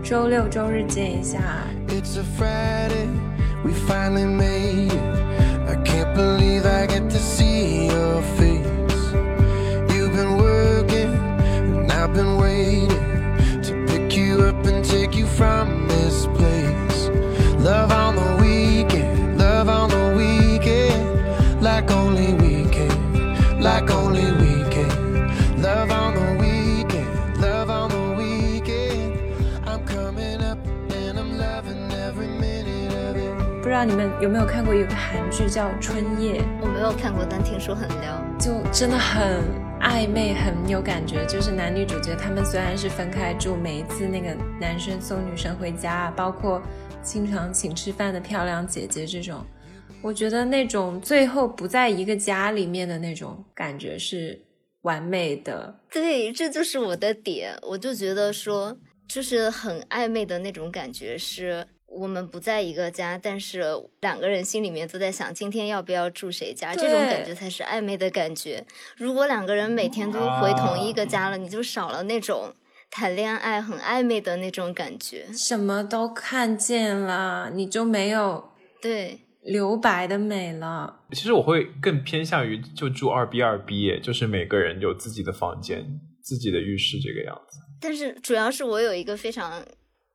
[0.00, 1.40] 周六周日见一下。
[1.88, 3.08] It's a Friday,
[3.64, 5.02] we finally made it.
[5.66, 8.62] I can't believe I get to see your face.
[9.92, 11.10] You've been working,
[11.80, 12.90] and I've been waiting
[13.64, 17.10] to pick you up and take you from this place.
[17.58, 22.43] Love on the weekend, love on the weekend, like only we
[33.74, 36.40] 知道你们有没有看过一个韩剧叫《春夜》？
[36.62, 38.24] 我没有看过，但听说很撩。
[38.38, 39.42] 就真的很
[39.80, 41.26] 暧昧，很有感觉。
[41.26, 46.62] 就是男女主角他们虽然是分开住，每一次那个男生送女生回家，包括
[47.02, 49.44] 经常请吃饭的漂亮姐姐这种，
[50.00, 54.40] 我觉得那种最后不在一个家里面的那种感觉是
[54.82, 55.80] 完美的。
[55.90, 57.58] 对，这就是我的点。
[57.62, 63.62] 我就觉得说，就是很暧昧的那种感觉，是我们不在一个家，但是
[64.00, 68.64] 两个人心里面都在想今天要不要住谁家，这种感觉才是暧昧的感觉。
[68.96, 72.52] 如果两个人每天都回同一个家了，你就少了那种
[72.90, 75.26] 谈恋爱很暧昧的那种感觉。
[75.32, 78.50] 什么都看见了，你就没有
[78.82, 81.00] 对，留白的美了。
[81.12, 87.58] 其实我会更偏向于就住二 B 二 B，就是每个人有自己的房间、自己的浴室这个样子。
[87.80, 89.62] 但是主要是我有一个非常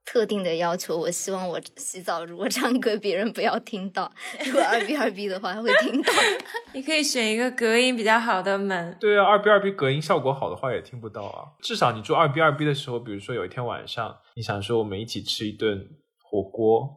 [0.06, 4.10] 特定的要求，我希望我洗澡如果唱歌，别人不要听到；
[4.46, 6.12] 如果二 B 二 B 的话，会听到。
[6.74, 8.98] 你可以选一个隔音比较好的门。
[9.00, 11.46] 对啊，二 B 二 B 隔音效果好的话也听不到啊。
[11.62, 15.88] 至少你住二 B 二 B 的时候，比如说有一天晚上，你想说我们一起吃一顿
[16.24, 16.90] 火锅，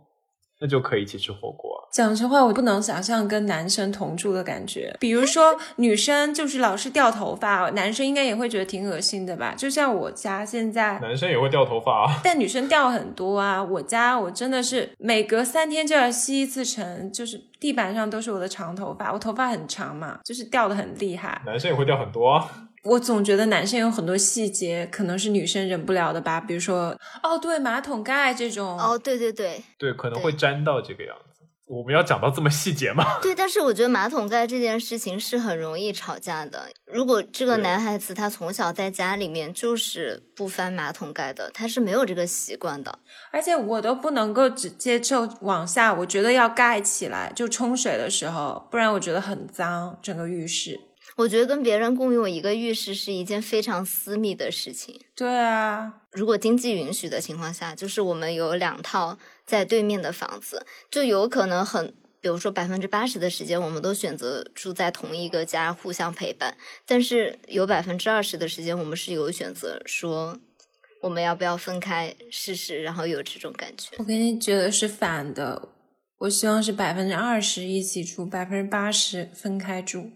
[0.60, 1.71] 那就可以一起吃火锅啊。
[1.92, 4.96] 讲实话，我不能想象跟男生同住的感觉。
[4.98, 9.54] 比如说，女生就是老是掉头发，男生应该也会觉得挺恶心的吧？
[9.54, 12.20] 就像我家现在，男生也会掉头发啊。
[12.24, 13.62] 但女生掉很多啊。
[13.62, 19.12] 我家我真的是每隔三天就要吸一次尘，就是地板上都是我的长头发。
[19.12, 21.42] 我头发很长嘛，就是掉的很厉害。
[21.44, 22.48] 男生也会掉很多啊。
[22.84, 28.76] 我总觉得男生有很多细节可能是女生忍不了的吧，比如说，哦，对，马桶盖这种。
[28.78, 31.31] 哦，对对对对，可能会粘到这个样子。
[31.66, 33.04] 我们要讲到这么细节吗？
[33.22, 36.68] 对，但是我觉得马桶盖这件事情是很容易吵架的。
[36.84, 42.98] 如果这个男孩子他从小在家里面就是不翻马桶盖的，他是没有这个习惯的。
[43.30, 50.80] 而且我都不能够只接受往下，我觉得要盖起来，就冲水的时候，不然我觉得很脏，整个浴室。
[51.16, 54.98] 我觉得跟别人共用一个浴室是一件非常私密的事情。
[55.14, 59.18] 对啊，如果经济允许的情况下，就是我们有两套
[59.52, 66.56] 在对面的房子，就有可能很，比如说百分之八十的时间，我们都选择住在同一个家，互相陪伴。
[66.86, 70.38] 但是有百分之二十的时间，我们是有选择说
[71.02, 73.90] 我们要不要分开试试，然后有这种感觉。
[73.98, 75.68] 我跟你觉得是反的，
[76.20, 80.12] 我希望是百分之二十一起住，百分之八十分开住，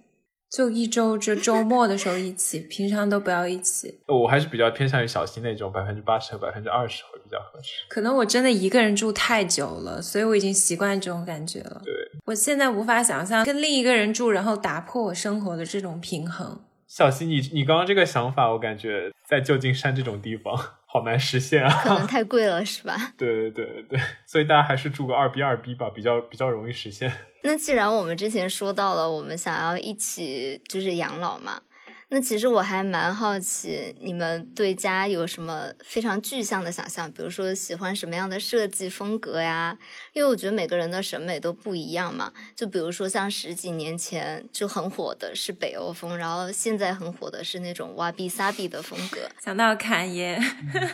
[0.51, 4.01] 就一周就周末的时候一起，平常都不要一起。
[4.07, 7.85] 我还是比较偏向于小新那种百分之八十和百分之二十会比较合适。
[7.89, 11.83] 可能我真的一个人住太久了，所以我已经习惯这种感觉了。
[11.85, 11.93] 对，
[12.25, 16.61] 我现在无法想象跟另一个人住，然后打破我生活的这种平衡。
[16.87, 21.83] 小溪，你你刚刚这个想法，我感觉在旧金山这种地方好难实现啊。
[21.83, 23.13] 可能 太贵了，是吧？
[23.19, 27.13] 对对对对对，所以大家还是住个二 B 二 B 吧，比较比较容易实现。
[27.43, 31.61] 那既然我们之前说到了，我们想要一起就是养老嘛，
[32.09, 37.11] 那其实我还蛮好奇，你们对家有什么非常具象的想象？
[37.11, 39.77] 比如说喜欢什么样的设计风格呀？
[40.13, 42.33] 因为我觉得每个人的审美都不一样嘛。
[42.55, 49.29] 就比如说像十几年前就很火的是北欧风，然后现在很火的是那种哇比萨比的风格。
[49.43, 50.39] 想到侃爷，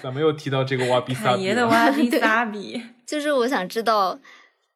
[0.02, 4.18] 咱们又提到这个哇比萨比侃爷的哇， 比萨比，就是我想知道。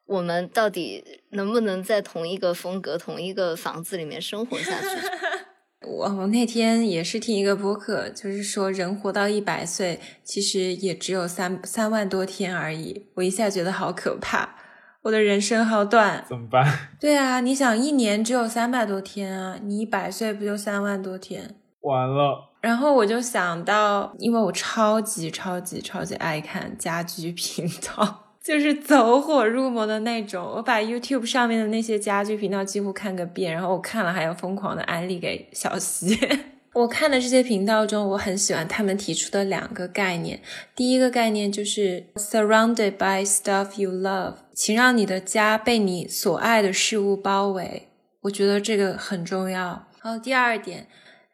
[0.05, 4.87] 我们到底能不能在同一个风格、同一个房子里面生活下去？
[5.85, 13.05] 我我那天也是听一个播客，就是说人活到一百岁，其实也只有三三万多天而已。
[13.15, 14.55] 我一下觉得好可怕，
[15.03, 16.25] 我的人生好短。
[16.27, 16.65] 怎么办？
[16.99, 21.55] 对啊，你想一年只有三百多天啊，你一百岁不就三万多天？
[21.81, 28.26] 完了，然后我就想到，因为我超级超级超级爱看家居频道。
[28.47, 36.17] 就是走火入魔的那种，我把 YouTube 上面的那些家居频道几乎看个遍，然后我看了还要疯狂的安利给小溪。
[36.71, 40.39] 我看的这些频道中，我很喜欢他们提出的两个概念。
[40.73, 47.89] 第一个概念就是 surrounded by stuff you love，请让你的家被你所爱的事物包围。
[48.21, 49.87] 我觉得这个很重要。
[50.01, 50.87] 然后第二点。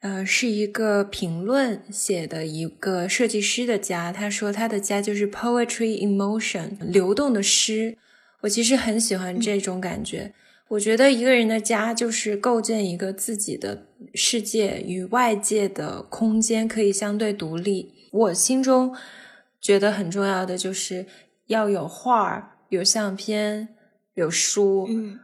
[0.03, 7.97] 呃，是一个评论写的一个设计师的家，他说他的家就是 poetry in motion，流动的诗。
[8.41, 10.33] 我其实很喜欢这种感觉。
[10.67, 17.93] 我觉得一个人的家就是构建一个自己的世界，与外界的空间可以相对独立。
[18.11, 18.93] 我心中
[19.61, 21.05] 觉得很重要的就是
[21.47, 23.69] 要有画、有相片、
[24.15, 25.19] 有书，嗯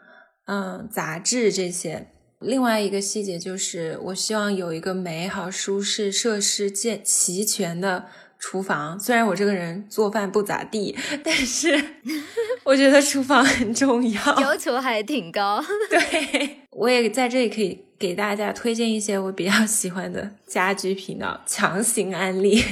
[0.45, 2.07] 嗯，杂志这些。
[2.39, 8.05] 另外一个细节就是，我希望有一个美好、舒适、设施健齐全的
[8.37, 8.97] 厨房。
[8.97, 11.83] 虽然我这个人做饭不咋地，但是
[12.63, 14.39] 我觉得厨房很重要。
[14.39, 15.61] 要求还挺高。
[15.91, 22.63] 对，我也在这里可以给大家推荐一些我比较喜欢的家居频道，强行安利。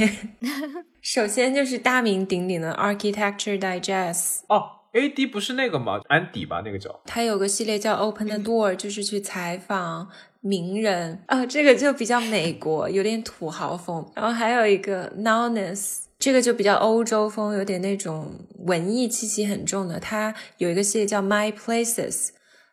[1.03, 5.99] 首先就是大名鼎鼎的 Architecture Digest，哦 A D 不是那个吗？
[6.07, 6.99] 安迪吧，那个叫。
[7.05, 10.09] 他有个系列叫 Open the Door，就是去采访
[10.41, 14.03] 名人啊，这个就比较美国， 有点土豪风。
[14.15, 18.31] 然后还有一个 Nowness，这个就比较欧洲风，有点那种
[18.65, 19.99] 文艺气息很重的。
[19.99, 22.29] 它有一个系列叫 My Places，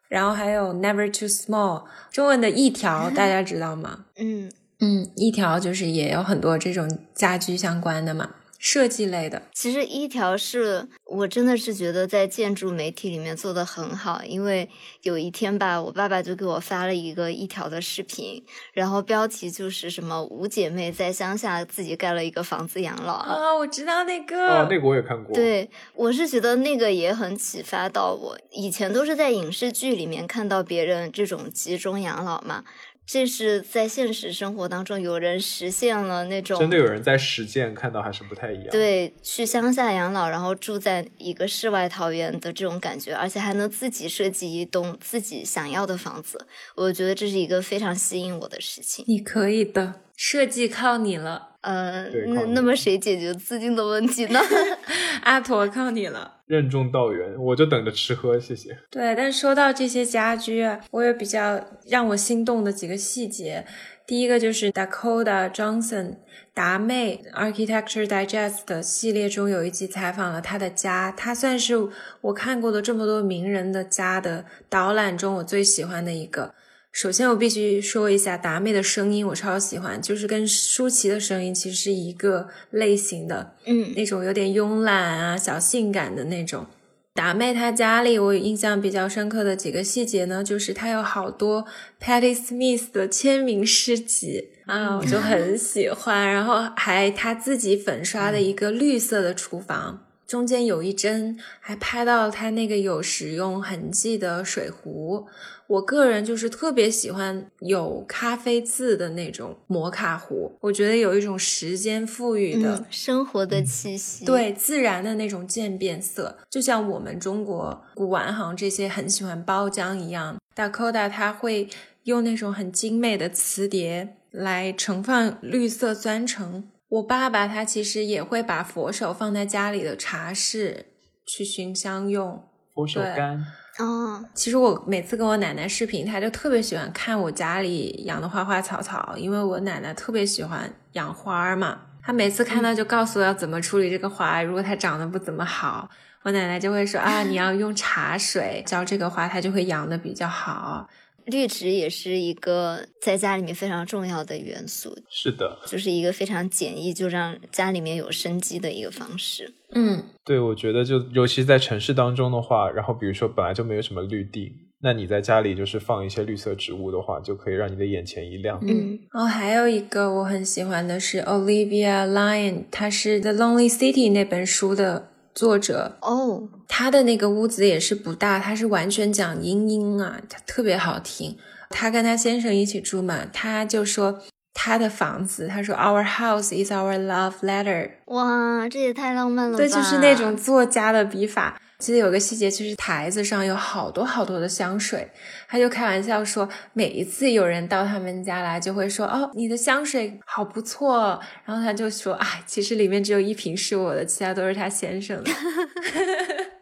[0.08, 4.06] 然后还有 Never Too Small，中文的一条大家知道吗？
[4.16, 4.50] 嗯，
[4.80, 8.30] 嗯，一条就是也有很多这种家居相关的嘛。
[8.64, 14.66] 设计类的，其实一条是我真的是觉得在建筑媒体里面做的很好，因为
[15.02, 18.42] 有一天吧，我爸爸就给我发了一个一条的视频，
[18.72, 25.34] 然后标题就是什么五姐妹在乡下自己盖了一个房子养老啊，我知道那个，哦，那个我也看过。
[25.34, 32.64] 对，我是觉得那个也很启发到我，以前都是在影视剧里面看到别人这种集中养老嘛。
[33.06, 38.68] 这是在现实生活当中有人实现了那种真的有人在实践看到还是不太一样。
[38.70, 46.46] 对，去乡下养老，然后住在一个世外桃源的这种感觉，而且还能自己设计一栋自己想要的房子，
[46.76, 49.04] 我觉得这是一个非常吸引我的事情。
[49.06, 51.50] 你可以的，设计靠你了。
[51.60, 54.38] 呃，那那么谁解决资金的问题呢？
[55.24, 58.76] 阿驼靠你了，任重道远，我就等着吃喝，谢谢。
[58.90, 63.64] 对，但说到这些家居，我有比较让我心动的几个细节。
[64.06, 66.16] 第一个就是 Dakota Johnson
[66.52, 71.88] 达妹 Architecture Digest 系列中有一集采访了他的家，他算是
[72.20, 76.54] 我看过的这么多名人的家的导览中我最喜欢的一个。
[76.94, 86.64] 首先，我必须说一下达妹的声音，我超喜欢，就是跟舒淇的声音其实是一个类型的，嗯，那种有点慵懒啊、小性感的那种。
[87.12, 91.66] 达妹她家里，我印象比较深刻的几个细节呢，就是她有好多
[92.00, 96.32] Patti Smith 的签名诗集啊，我就很喜欢。
[96.32, 100.06] 然后还她自己粉刷的一个绿色的厨房。
[100.26, 105.26] 中间有一帧还拍到了他那个有使用痕迹的水壶，
[105.66, 120.36] 我个人就是特别喜欢有咖啡渍的那种摩卡壶，我觉得有一种时间赋予的生活的气息，对自然的那种渐变色，就像我们中国古玩行这些很喜欢包浆一样。
[120.56, 121.68] Dakota 他会
[122.04, 126.64] 用那种很精美的瓷碟来盛放绿色酸橙。
[126.94, 130.86] 我爸爸他其实也会把佛手放在家里的茶室
[131.26, 132.44] 去熏香用。
[132.72, 133.40] 佛手柑
[133.78, 141.80] 哦，其实我每次跟我奶奶视频，她就特别喜欢看我家里养的花花草草，因为我奶奶特别喜欢养花嘛。
[142.00, 145.88] 她每次看到就告诉我要怎么处理这个花，如果它长得不怎么好，
[146.22, 150.88] 我奶奶就会说啊，你要用茶水浇这个花，它就会养的比较好。
[151.26, 159.52] 绿植也是一个在家里面非常重要的元素，是的，就是一个非常简易就让家里面有生机的一个方式。
[159.72, 164.52] 嗯，对，我觉得就尤其是在城市当中的话，然后比如说本来就没有什么绿地，
[164.82, 168.60] 那你在家里就是放一些绿色植物的话，就可以让你的眼前一亮。
[168.62, 175.10] 嗯，然后还有一个我很喜欢的是 Olivia Lyon，她是《The Lonely City》那本书的。
[175.34, 181.36] 作者哦，他的那个屋子也是不大，他是完全讲英音啊，他特别好听。
[181.70, 184.20] 他跟他先生一起住嘛，他就说
[184.52, 187.90] 他的房子，他说 Our house is our love letter。
[188.04, 189.56] 哇，这也太浪漫了吧！
[189.58, 191.60] 对，就是那种作家的笔法。
[191.84, 195.06] 记得有个细节，就是台子上有好多好多的香水，
[195.46, 201.20] 他就开玩笑说，每一次有人到他们家来，就会说，哦，你的香水好不错。
[201.44, 205.30] 然后他就说，哎，其实里面只有一瓶是我的，其他都是他先生的。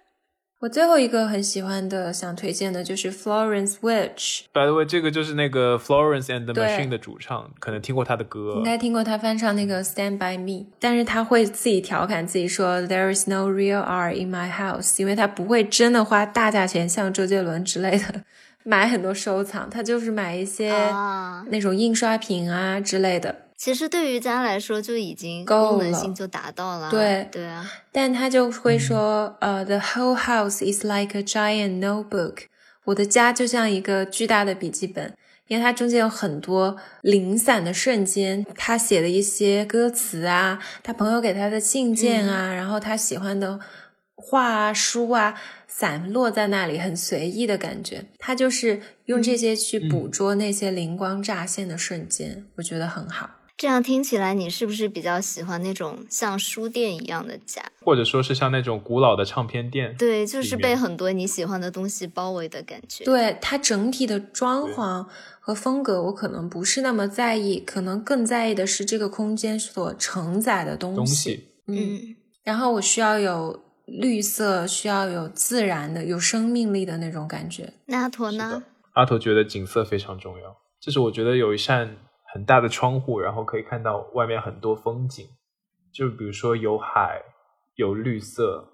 [0.63, 4.43] 我最后一个很喜欢的、想推荐的就是 Florence Welch。
[4.53, 10.67] By the way，这个就是那个 Florence and the Machine 的主唱，可能听过他的歌，应该听过他翻唱那个 Stand by Me。
[10.79, 18.23] 但是他会自己调侃自己说 There is no real art in my house，因为他不会真的花大价钱像周杰伦之类的
[18.63, 23.35] 买很多收藏，他就是买一些啊，那种印刷品啊之类的。
[23.63, 26.91] 其实对于家来说就已经功能性就达到了。
[26.91, 32.47] 对对啊，但他就会说，呃、t h e whole house is like a giant notebook。
[32.87, 35.15] 我的家就像一个巨大的笔记本，
[35.47, 43.61] 因为它中间有很多零散的瞬间，他写的一些歌词啊，他朋友给他的信件啊，然后他喜欢的
[44.17, 48.07] 画啊、书啊，散落在那里，很随意的感觉。
[48.19, 53.31] 他就是用这些去捕捉那些灵光乍现的瞬间，我觉得很好。
[53.57, 57.63] 这样听起来你是不是比较喜欢那种像书店一样的家？
[57.81, 59.95] 或者说是像那种古老的唱片店。
[59.97, 63.05] 对，就是被很多你喜欢的东西包围的感觉。
[63.05, 65.07] 对它整体的装潢
[65.39, 71.49] 和风格，我可能不是那么在意，可能更在意的是这个空间所承载的东东西。
[71.67, 77.73] 嗯，嗯，然后我需要有绿色，需要有自然的、有生命力的那种感觉。
[77.87, 78.63] 那阿驼呢？
[78.95, 81.97] 阿驼觉得景色非常重要，就是我觉得有一扇
[82.33, 85.29] 很大的窗户，然后可以看到外面很多风景，
[85.93, 87.21] 就比如说有海，
[87.75, 88.73] 有绿色，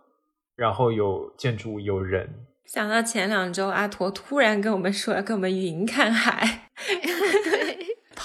[0.54, 2.46] 然后有建筑物，有人。
[2.66, 6.68] 想到前两周阿驼突然跟我们说要跟我们云看海，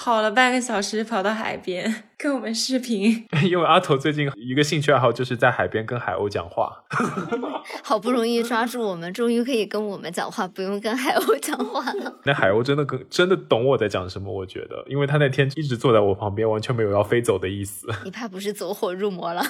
[0.04, 3.26] 跑了半个小时跑到海边 跟我们视频。
[3.42, 6.84] 因为阿头最近一个兴趣爱好就是在海边跟海鸥讲话，
[7.82, 12.20] 好不容易抓住我们，终于可以跟我们讲话，不用跟海鸥讲话了。
[12.26, 17.88] 那海鸥真的跟真的懂我在讲什么，我觉得，因为他那天一直坐在我旁边，完全没有要飞走的意思。
[18.04, 19.42] 你怕不是走火入魔了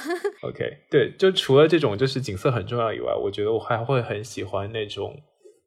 [0.43, 5.21] ？OK，对，就除了这种就是景色很重要以外，我觉得我还会很喜欢那种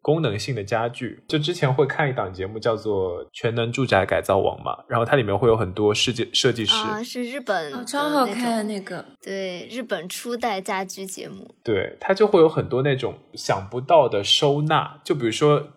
[0.08, 1.22] 功能性的家具。
[1.28, 11.54] 就之前会看一档节目叫做《全能住宅改造王》嘛，然后它里面会有很多世界设计师，啊，是日本哦，超好看的那个，对，日本初代家居节目。
[11.62, 15.68] 对，它就会有很多那种想不到的收纳，就比如说。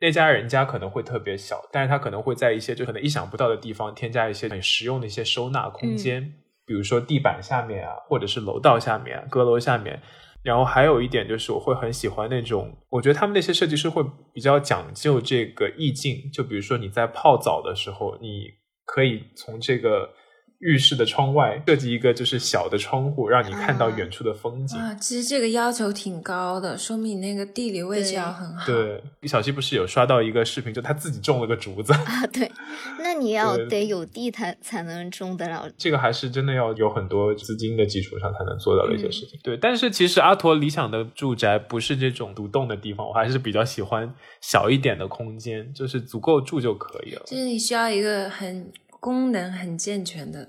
[0.00, 6.34] 那家人家可能会特别小，但是他可能会在一些就可能意想不到的地方添加一些很实用的一些收纳空间，
[6.66, 10.02] 比如说地板下面啊，或者是楼道下面、啊、阁楼下面。
[10.44, 18.44] 然后还有一点就是，我会很喜欢那种，我觉得他们那些设计师会比较讲究这个意境，就比如说你在泡澡的时候，你
[18.84, 20.10] 可以从这个
[20.64, 24.78] 浴室的窗外设计一个就是小的窗户，让你看到啊远处的风景。
[24.78, 28.64] 啊，其实这个要求挺高的，说明你那个地理位置要很好。
[28.64, 32.50] 对，小西不是有刷到一个视频，就他自己种了个竹子，啊，对，
[32.98, 35.68] 那你要得有地才才能种得了。
[35.76, 39.38] 这个还是真的要有很多资金的基础上才能做到的一些嗯事情。
[39.42, 44.10] 对，但是其实阿陀理想的住宅不是这种独栋的地方，我还是比较喜欢
[44.40, 47.22] 小一点的空间，就是足够住就可以了。
[47.26, 50.48] 就是你需要一个很功能很健全的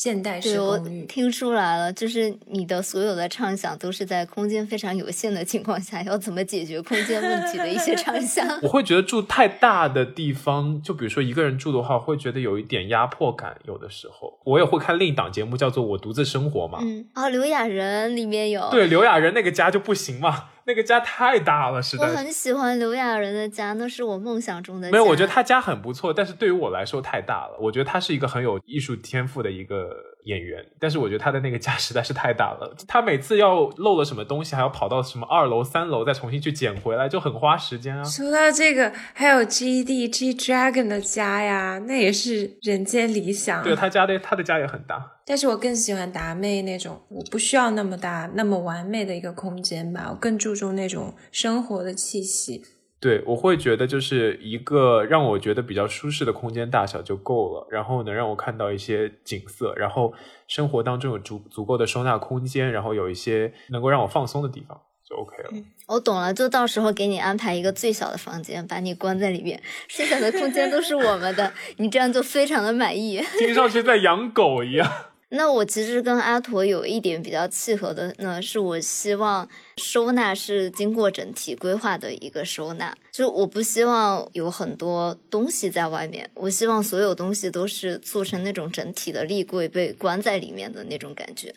[0.00, 1.04] 现代式对我公寓。
[1.06, 8.46] 听出来了，就是你的所有的畅想都是在空间非常有限的情况下，要怎么解决空间问题的一些畅想。
[8.62, 13.56] 我会觉得住太大的地方，就比如说一个人住的话，会觉得有一点压迫感。
[13.64, 16.78] 有的时候，我也会看另一档节目，叫做《我独自生活》嘛。
[16.80, 22.16] 嗯，哦，刘亚仁里面有，对，刘亚仁那个家就不行嘛，那个家太大了，实我在是。
[22.18, 24.92] 很喜欢刘亚仁的家，那是我梦想中的家。
[24.92, 27.56] 没有，我觉得他家很不错，但是对于我来说太大了。
[27.58, 29.96] 我觉得他是一个很有艺术天赋的一个
[30.28, 32.76] 演员，但是我觉得他的那个家实在是太大了。
[32.86, 38.04] 他每次要漏了什么东西，还要跑到什么二楼、三楼再重新去捡回来，就很花时间啊。
[38.04, 43.64] 说到这个，还有 G D G Dragon 的家呀，那也是人间理想。
[43.64, 52.62] 对他家的他的家也很大，但是我更喜欢达妹那种，我不需要那么大、那么完美的一个空间吧，我更注重那种生活的气息。
[53.00, 60.12] 对我会觉得就是一个让我觉得比较舒适的空间大小就够了，然后能让我看到一些景色，然后
[60.48, 65.50] 生活当中有足足够的收纳空间，然后有一些能够让我放松的地方就 OK 了。
[65.86, 73.22] 我懂了，就到时候给你安排一个最小的房间，把你关在里面，剩下的空间都是我们的，你这样就非常的满意。
[73.38, 74.90] 听上去在养狗一样。
[75.30, 91.54] 那我其实跟阿驼有一点比较契合的呢，是我希望收纳是经过整体规划的一个收纳，就我不希望有很多东西在外面，我希望所有东西都是做成那种整体的立柜被关在里面的那种感觉。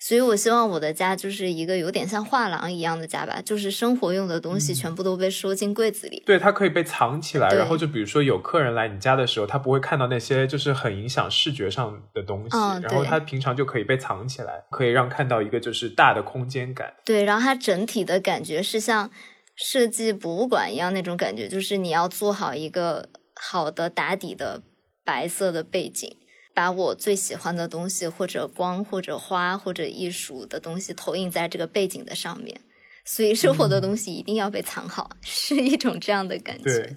[0.00, 6.22] 所以我希望我的家就是一个有点像画廊一样的家吧，就是生活用的东西全部都被收进柜子里。
[6.24, 16.94] 对，它可以被藏起来，然后就比如说有客人来你家的时候，他不会看到那些就是很影响视觉上的东西，嗯然后对他平常就可以被藏起来，可以让看到一个就是大的空间感。
[17.04, 19.10] 对，然后它整体的感觉是像
[19.56, 24.62] 设计博物馆一样那种感觉，就是你要做好一个好的打底的
[25.04, 26.16] 白色的背景，
[26.58, 32.60] 把我最喜欢的东西，或者光，或者花，或者艺术的东西投影在这个背景的上面。
[33.04, 36.96] 所以生活的东西一定要被藏好， 是一种这样的感觉对。，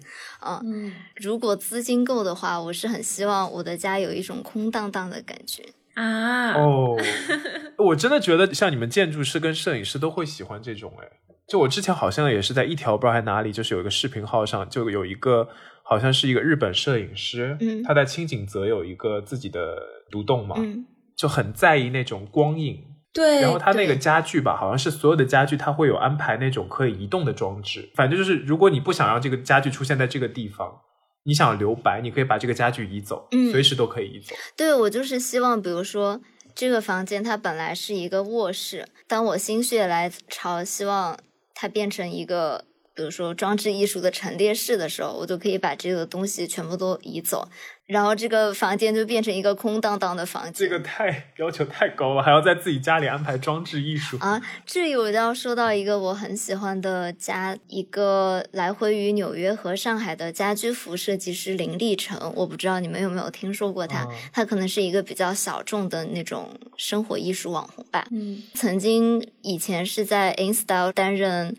[0.63, 5.63] 嗯如果资金够的话，我是很希望我的家有一种空荡荡的感觉。
[5.93, 6.97] 啊，哦，
[7.85, 11.05] 我真的觉得像你们建筑师跟摄影师都会喜欢这种哎。
[11.47, 15.47] 就我之前好像也是在一条不知道还哪里，就是有一个视频号上就有一个
[15.91, 17.83] 好像是一个日本摄影师，嗯。
[17.83, 19.75] 他在清景泽有一个自己的
[20.09, 20.85] 独栋嘛，嗯，
[21.17, 22.81] 就很在意那种光影，
[23.11, 27.91] 对，然后他那个家具吧，好像是所有的家具它会有安排那种可以移动的装置。
[27.93, 30.79] 反正就是，如果你不想让这个家具出现在这个地方，
[31.25, 33.51] 你想留白，你可以把这个家具移走，嗯。
[33.51, 34.33] 随时都可以移走。
[34.55, 36.21] 对，我就是希望，比如说
[36.55, 41.19] 这个房间它本来是一个卧室，当我心血来潮，希望
[41.53, 42.63] 它变成一个
[42.93, 47.47] 比如说装置艺术的陈列室的时候，我就可以把这个东西全部都移走，
[47.85, 50.53] 然后这个房间就变成一个空荡荡的房间。
[50.53, 54.41] 这个太要求太高了，还要在自己家里安排装置艺术啊！
[54.65, 62.33] 这里我就要说到一个我很喜欢的家，一个来回于纽约和上海的家居服设计师林立成。
[62.35, 64.05] 我不知道你们有没有听说过他？
[64.33, 68.05] 他可能是一个比较小众的那种生活艺术网红吧。
[68.11, 71.55] 嗯，曾经以前是在 InStyle 担任。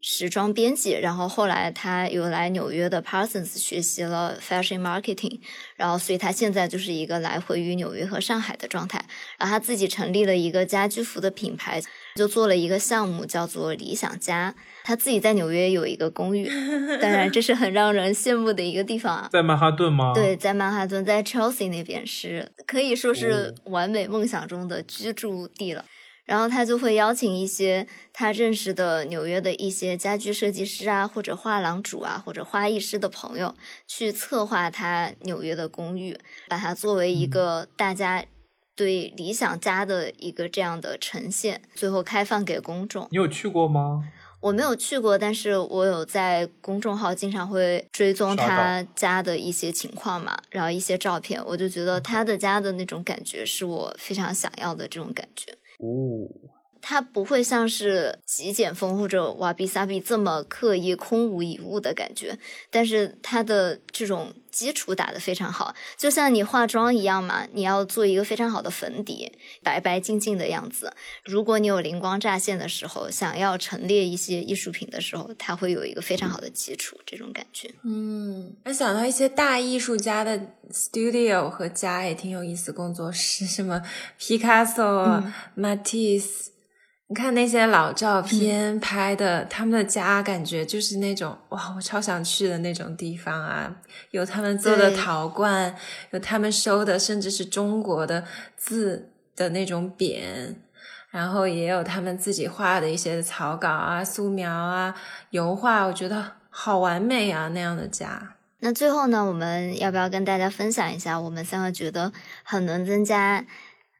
[0.00, 5.40] 时装编辑，然后后来他又来纽约的 Parsons 学习了 Fashion Marketing，
[5.76, 9.04] 然后所以他现在就是一个来回于纽约和上海的状态。
[9.38, 11.82] 然后他自己成立了一个家居服的品牌，
[12.14, 14.54] 就做了一个项目叫做理想家。
[14.84, 16.48] 他自己在纽约有一个公寓，
[17.00, 19.28] 当然这是很让人羡慕的一个地方啊。
[19.30, 20.12] 在曼哈顿吗？
[20.16, 25.84] 对，在曼哈顿，在 Chelsea 那边是可以说是完美梦想中的居住地了。
[26.28, 33.54] 然后他就会邀请一些他认识的纽约的一些家居设计师啊，或者画廊主啊，或者花艺师的朋友
[33.86, 38.22] 去策划他纽约的公寓，把它作为一个大家
[38.76, 43.08] 对理想家的一个这样的呈现，最后开放给公众。
[43.10, 44.04] 你有去过吗？
[44.40, 55.56] 我没有去过，但是我有在公众号经常会追踪他家的一些情况嘛，然后一些照片，我就觉得他的家的那种感觉是我非常想要的这种感觉。
[55.78, 56.28] 哦，
[56.88, 62.38] 它不会像是极简风或者瓦比萨比这么刻意空无一物的感觉，
[62.70, 69.30] 但是它的这种基础打得非常好，就像你化妆一样嘛，你要做一个非常好的粉底，
[69.62, 70.94] 白白净净的样子。
[71.26, 77.70] 如果你有灵光乍现的时候，想要陈列一些艺术品的时候，它会有一个非常好的基础，这种感觉。
[77.84, 80.40] 嗯，我想到一些大艺术家的
[80.72, 83.82] studio 和家也挺有意思，工作室什么
[84.16, 85.22] 皮卡索、
[85.54, 86.52] 马蒂斯。
[87.10, 93.74] 你看那些老照片拍的，他们的家感觉就是那种哇，我超想去的那种地方啊！
[94.10, 95.74] 有他们做的陶罐，
[96.10, 98.24] 有他们收的，甚至是中国的
[98.58, 100.54] 字的那种匾，
[101.10, 104.94] 然后也有他们自己画的一些草稿啊、素描啊、
[105.30, 107.48] 油画，我觉得好完美啊！
[107.54, 108.34] 那样的家。
[108.60, 113.46] 那最后呢，我们要不要跟大家分享一下我们三个觉得很能增加？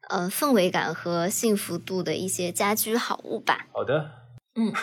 [0.09, 3.67] 呃，氛围感和幸福度的一些家居好物吧。
[3.71, 4.09] 好的，
[4.55, 4.73] 嗯，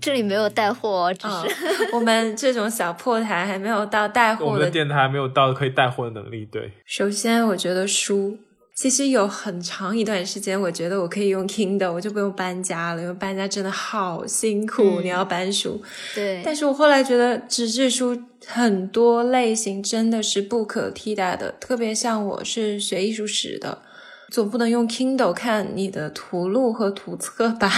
[0.00, 4.46] 这里没有带货，只是我们这种小破台还没有到带货。
[4.46, 6.46] 我们的电台还没有到可以带货的能力。
[6.46, 8.38] 对，首先我觉得书，
[8.74, 15.80] 其实有很长一段时间，我觉得我可以用 Kindle，我就不用搬家了，因为搬家真的好辛苦，你要搬书。
[16.14, 23.82] 对，但是我后来觉得纸质书很多类型真的是不可替代的，特别像我是学艺术史的。
[24.34, 27.68] 总不能用 Kindle 看你的图录和图册吧？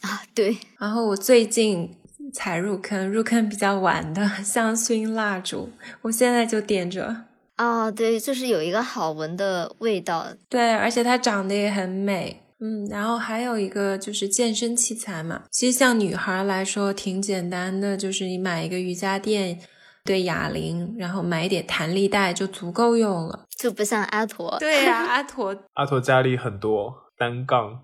[0.00, 0.56] 啊，对。
[0.78, 1.94] 然后我最近
[2.32, 5.68] 才入坑，入坑比较晚的香薰蜡烛，
[6.00, 7.24] 我现在就点着。
[7.56, 10.28] 啊，对，就是有一个好闻的味道。
[10.48, 12.40] 对，而且它长得也很美。
[12.60, 19.60] 嗯，然后还有一个就是健身器材嘛，其实像女孩来说挺简单的，就是你买一个瑜伽垫。
[20.02, 24.56] 对哑铃，然后买一点弹力带就足够用了，就不像阿驼。
[24.58, 27.82] 对呀， 阿驼，阿驼家里很多单杠，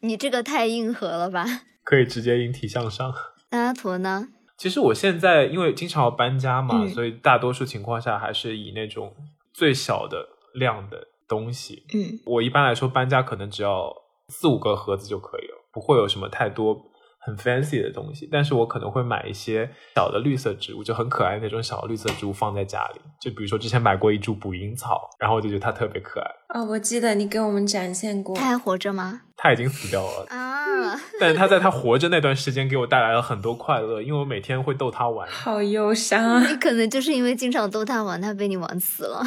[0.00, 1.44] 你这个太硬核了吧？
[1.84, 3.12] 可以直接引体向上。
[3.50, 4.28] 那阿驼呢？
[4.56, 9.14] 其实我现在因为经常要搬家嘛，所以大多数情况下还是以那种
[9.52, 11.84] 最小的量的东西。
[11.92, 13.92] 嗯，我一般来说搬家可能只要
[14.28, 16.90] 四五个盒子就可以了，不会有什么太多。
[17.24, 23.00] 很 fancy 的东西，但是我可能会买一些小的绿色植物，就很可爱那种小绿色植物放在家里。
[23.20, 26.30] 就比如说之前买过一株捕蝇草，然后我就觉得它特别可爱。
[26.50, 28.36] 哦，我记得你给我们展现过。
[28.36, 29.22] 它还活着吗？
[29.36, 30.98] 它已经死掉了啊！
[31.18, 35.28] 但是它在它活着那段时间给我带来了很多快乐，因为我每天会逗它玩。
[35.28, 36.46] 好忧伤啊！
[36.46, 39.22] 你可能就是因为经常逗它玩，它被你玩死了。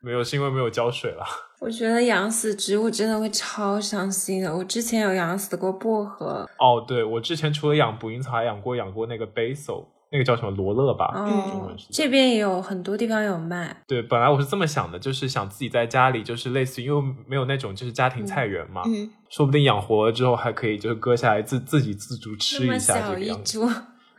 [0.00, 1.24] 没有，是因为没有浇水了。
[1.62, 4.52] 我觉得养死植物真的会超伤心的。
[4.54, 6.44] 我之前有养死过薄荷。
[6.58, 11.12] 哦，对，我之前除了养捕蝇草，还养过养过那个 basil，那个叫什么罗勒吧？
[11.14, 13.76] 嗯，这边也有很多地方有卖。
[13.86, 23.60] 对，本来我是这么想的，就是想自己在家里，就是类似于，因为没有那种就是家庭菜园嘛，嗯，说不定养活了之后还可以就是割下来自自己自足吃一下这个样子。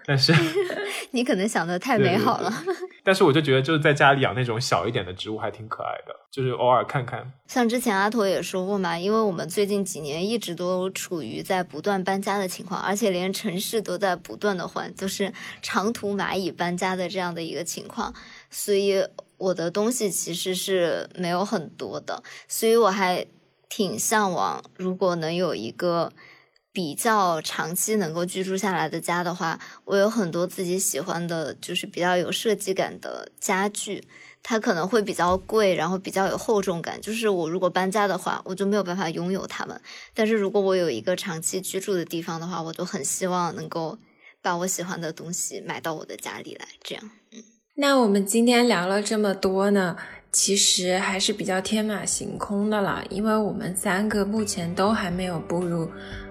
[0.05, 0.33] 但是
[1.11, 2.51] 你可能想的太美好了。
[3.03, 7.31] 但是我就觉得就是在家里养那种小一点的植物还挺可爱的，就是偶尔看看。
[7.47, 15.31] 像之前阿驼也说过嘛，因为我们最近几年一直都处于在不断搬家的情况，而且连城市都在不断的换，就是
[15.61, 18.13] 长途蚂蚁搬家的这样的一个情况，
[18.49, 19.05] 所以
[19.37, 23.25] 我的东西其实是没有很多的，所以我还
[23.67, 26.11] 挺向往如果能有一个。
[26.73, 34.03] 比较长期能够居住下来的家的话，我有很多自己喜欢的，就是比较有设计感的家具。
[34.45, 36.99] 它可能会比较贵，然后比较有厚重感。
[36.99, 39.79] 就是我如果搬家的话，我就没有办法拥有它们。
[40.13, 43.97] 但是如果我有一个长期居住的地方的话，我就很希望能够
[44.41, 46.67] 把我喜欢的东西买到我的家里来。
[46.83, 47.41] 这样，嗯。
[47.75, 49.95] 那我们今天聊了这么多呢，
[50.33, 55.87] 其实还是比较天马行空的了，因为我们三个目前都还没有步入。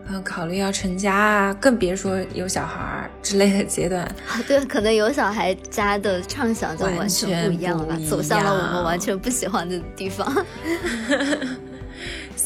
[0.09, 4.05] 嗯，考虑要成家啊，更别说有小孩儿之类的阶段。
[4.48, 10.44] 对，可能有小孩家的畅想就完全不一样了，走向了我们完全不喜欢的地方。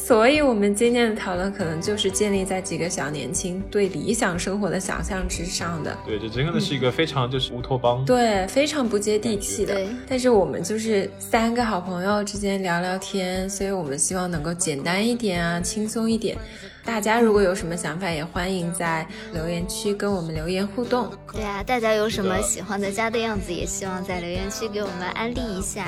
[0.06, 5.98] 所以，我们今天的讨论可能就是建立在几个小年轻对理想生活的想象之上的。
[6.06, 9.76] 对，这真的是一个非常就是乌托邦，对，非常不接地气的。
[10.08, 16.38] 但是我们就是三个好朋友之间聊聊天，所以我们希望能够简单一点啊，轻松一点。
[16.86, 21.10] 大家如果有什么想法，也欢迎在留言区跟我们留言互动。
[21.32, 25.84] 对啊，大家有什么喜欢的家的样子，也希望在留言区给我们安利一下，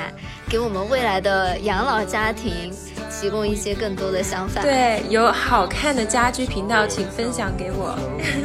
[0.50, 2.70] 给我们未来的养老家庭
[3.10, 4.60] 提供一些更多的想法。
[4.60, 7.96] 对，有好看的家居频道，请分享给我。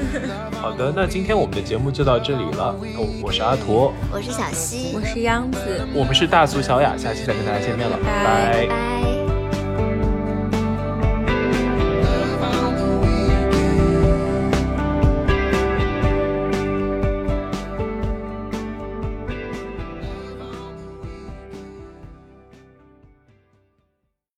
[0.62, 2.74] 好的，那今天我们的节目就到这里了。
[3.22, 5.60] 我是阿驼，我是小溪，我是央子，
[5.94, 9.23] 我们是大俗小雅，下期再跟大家见面了，拜拜。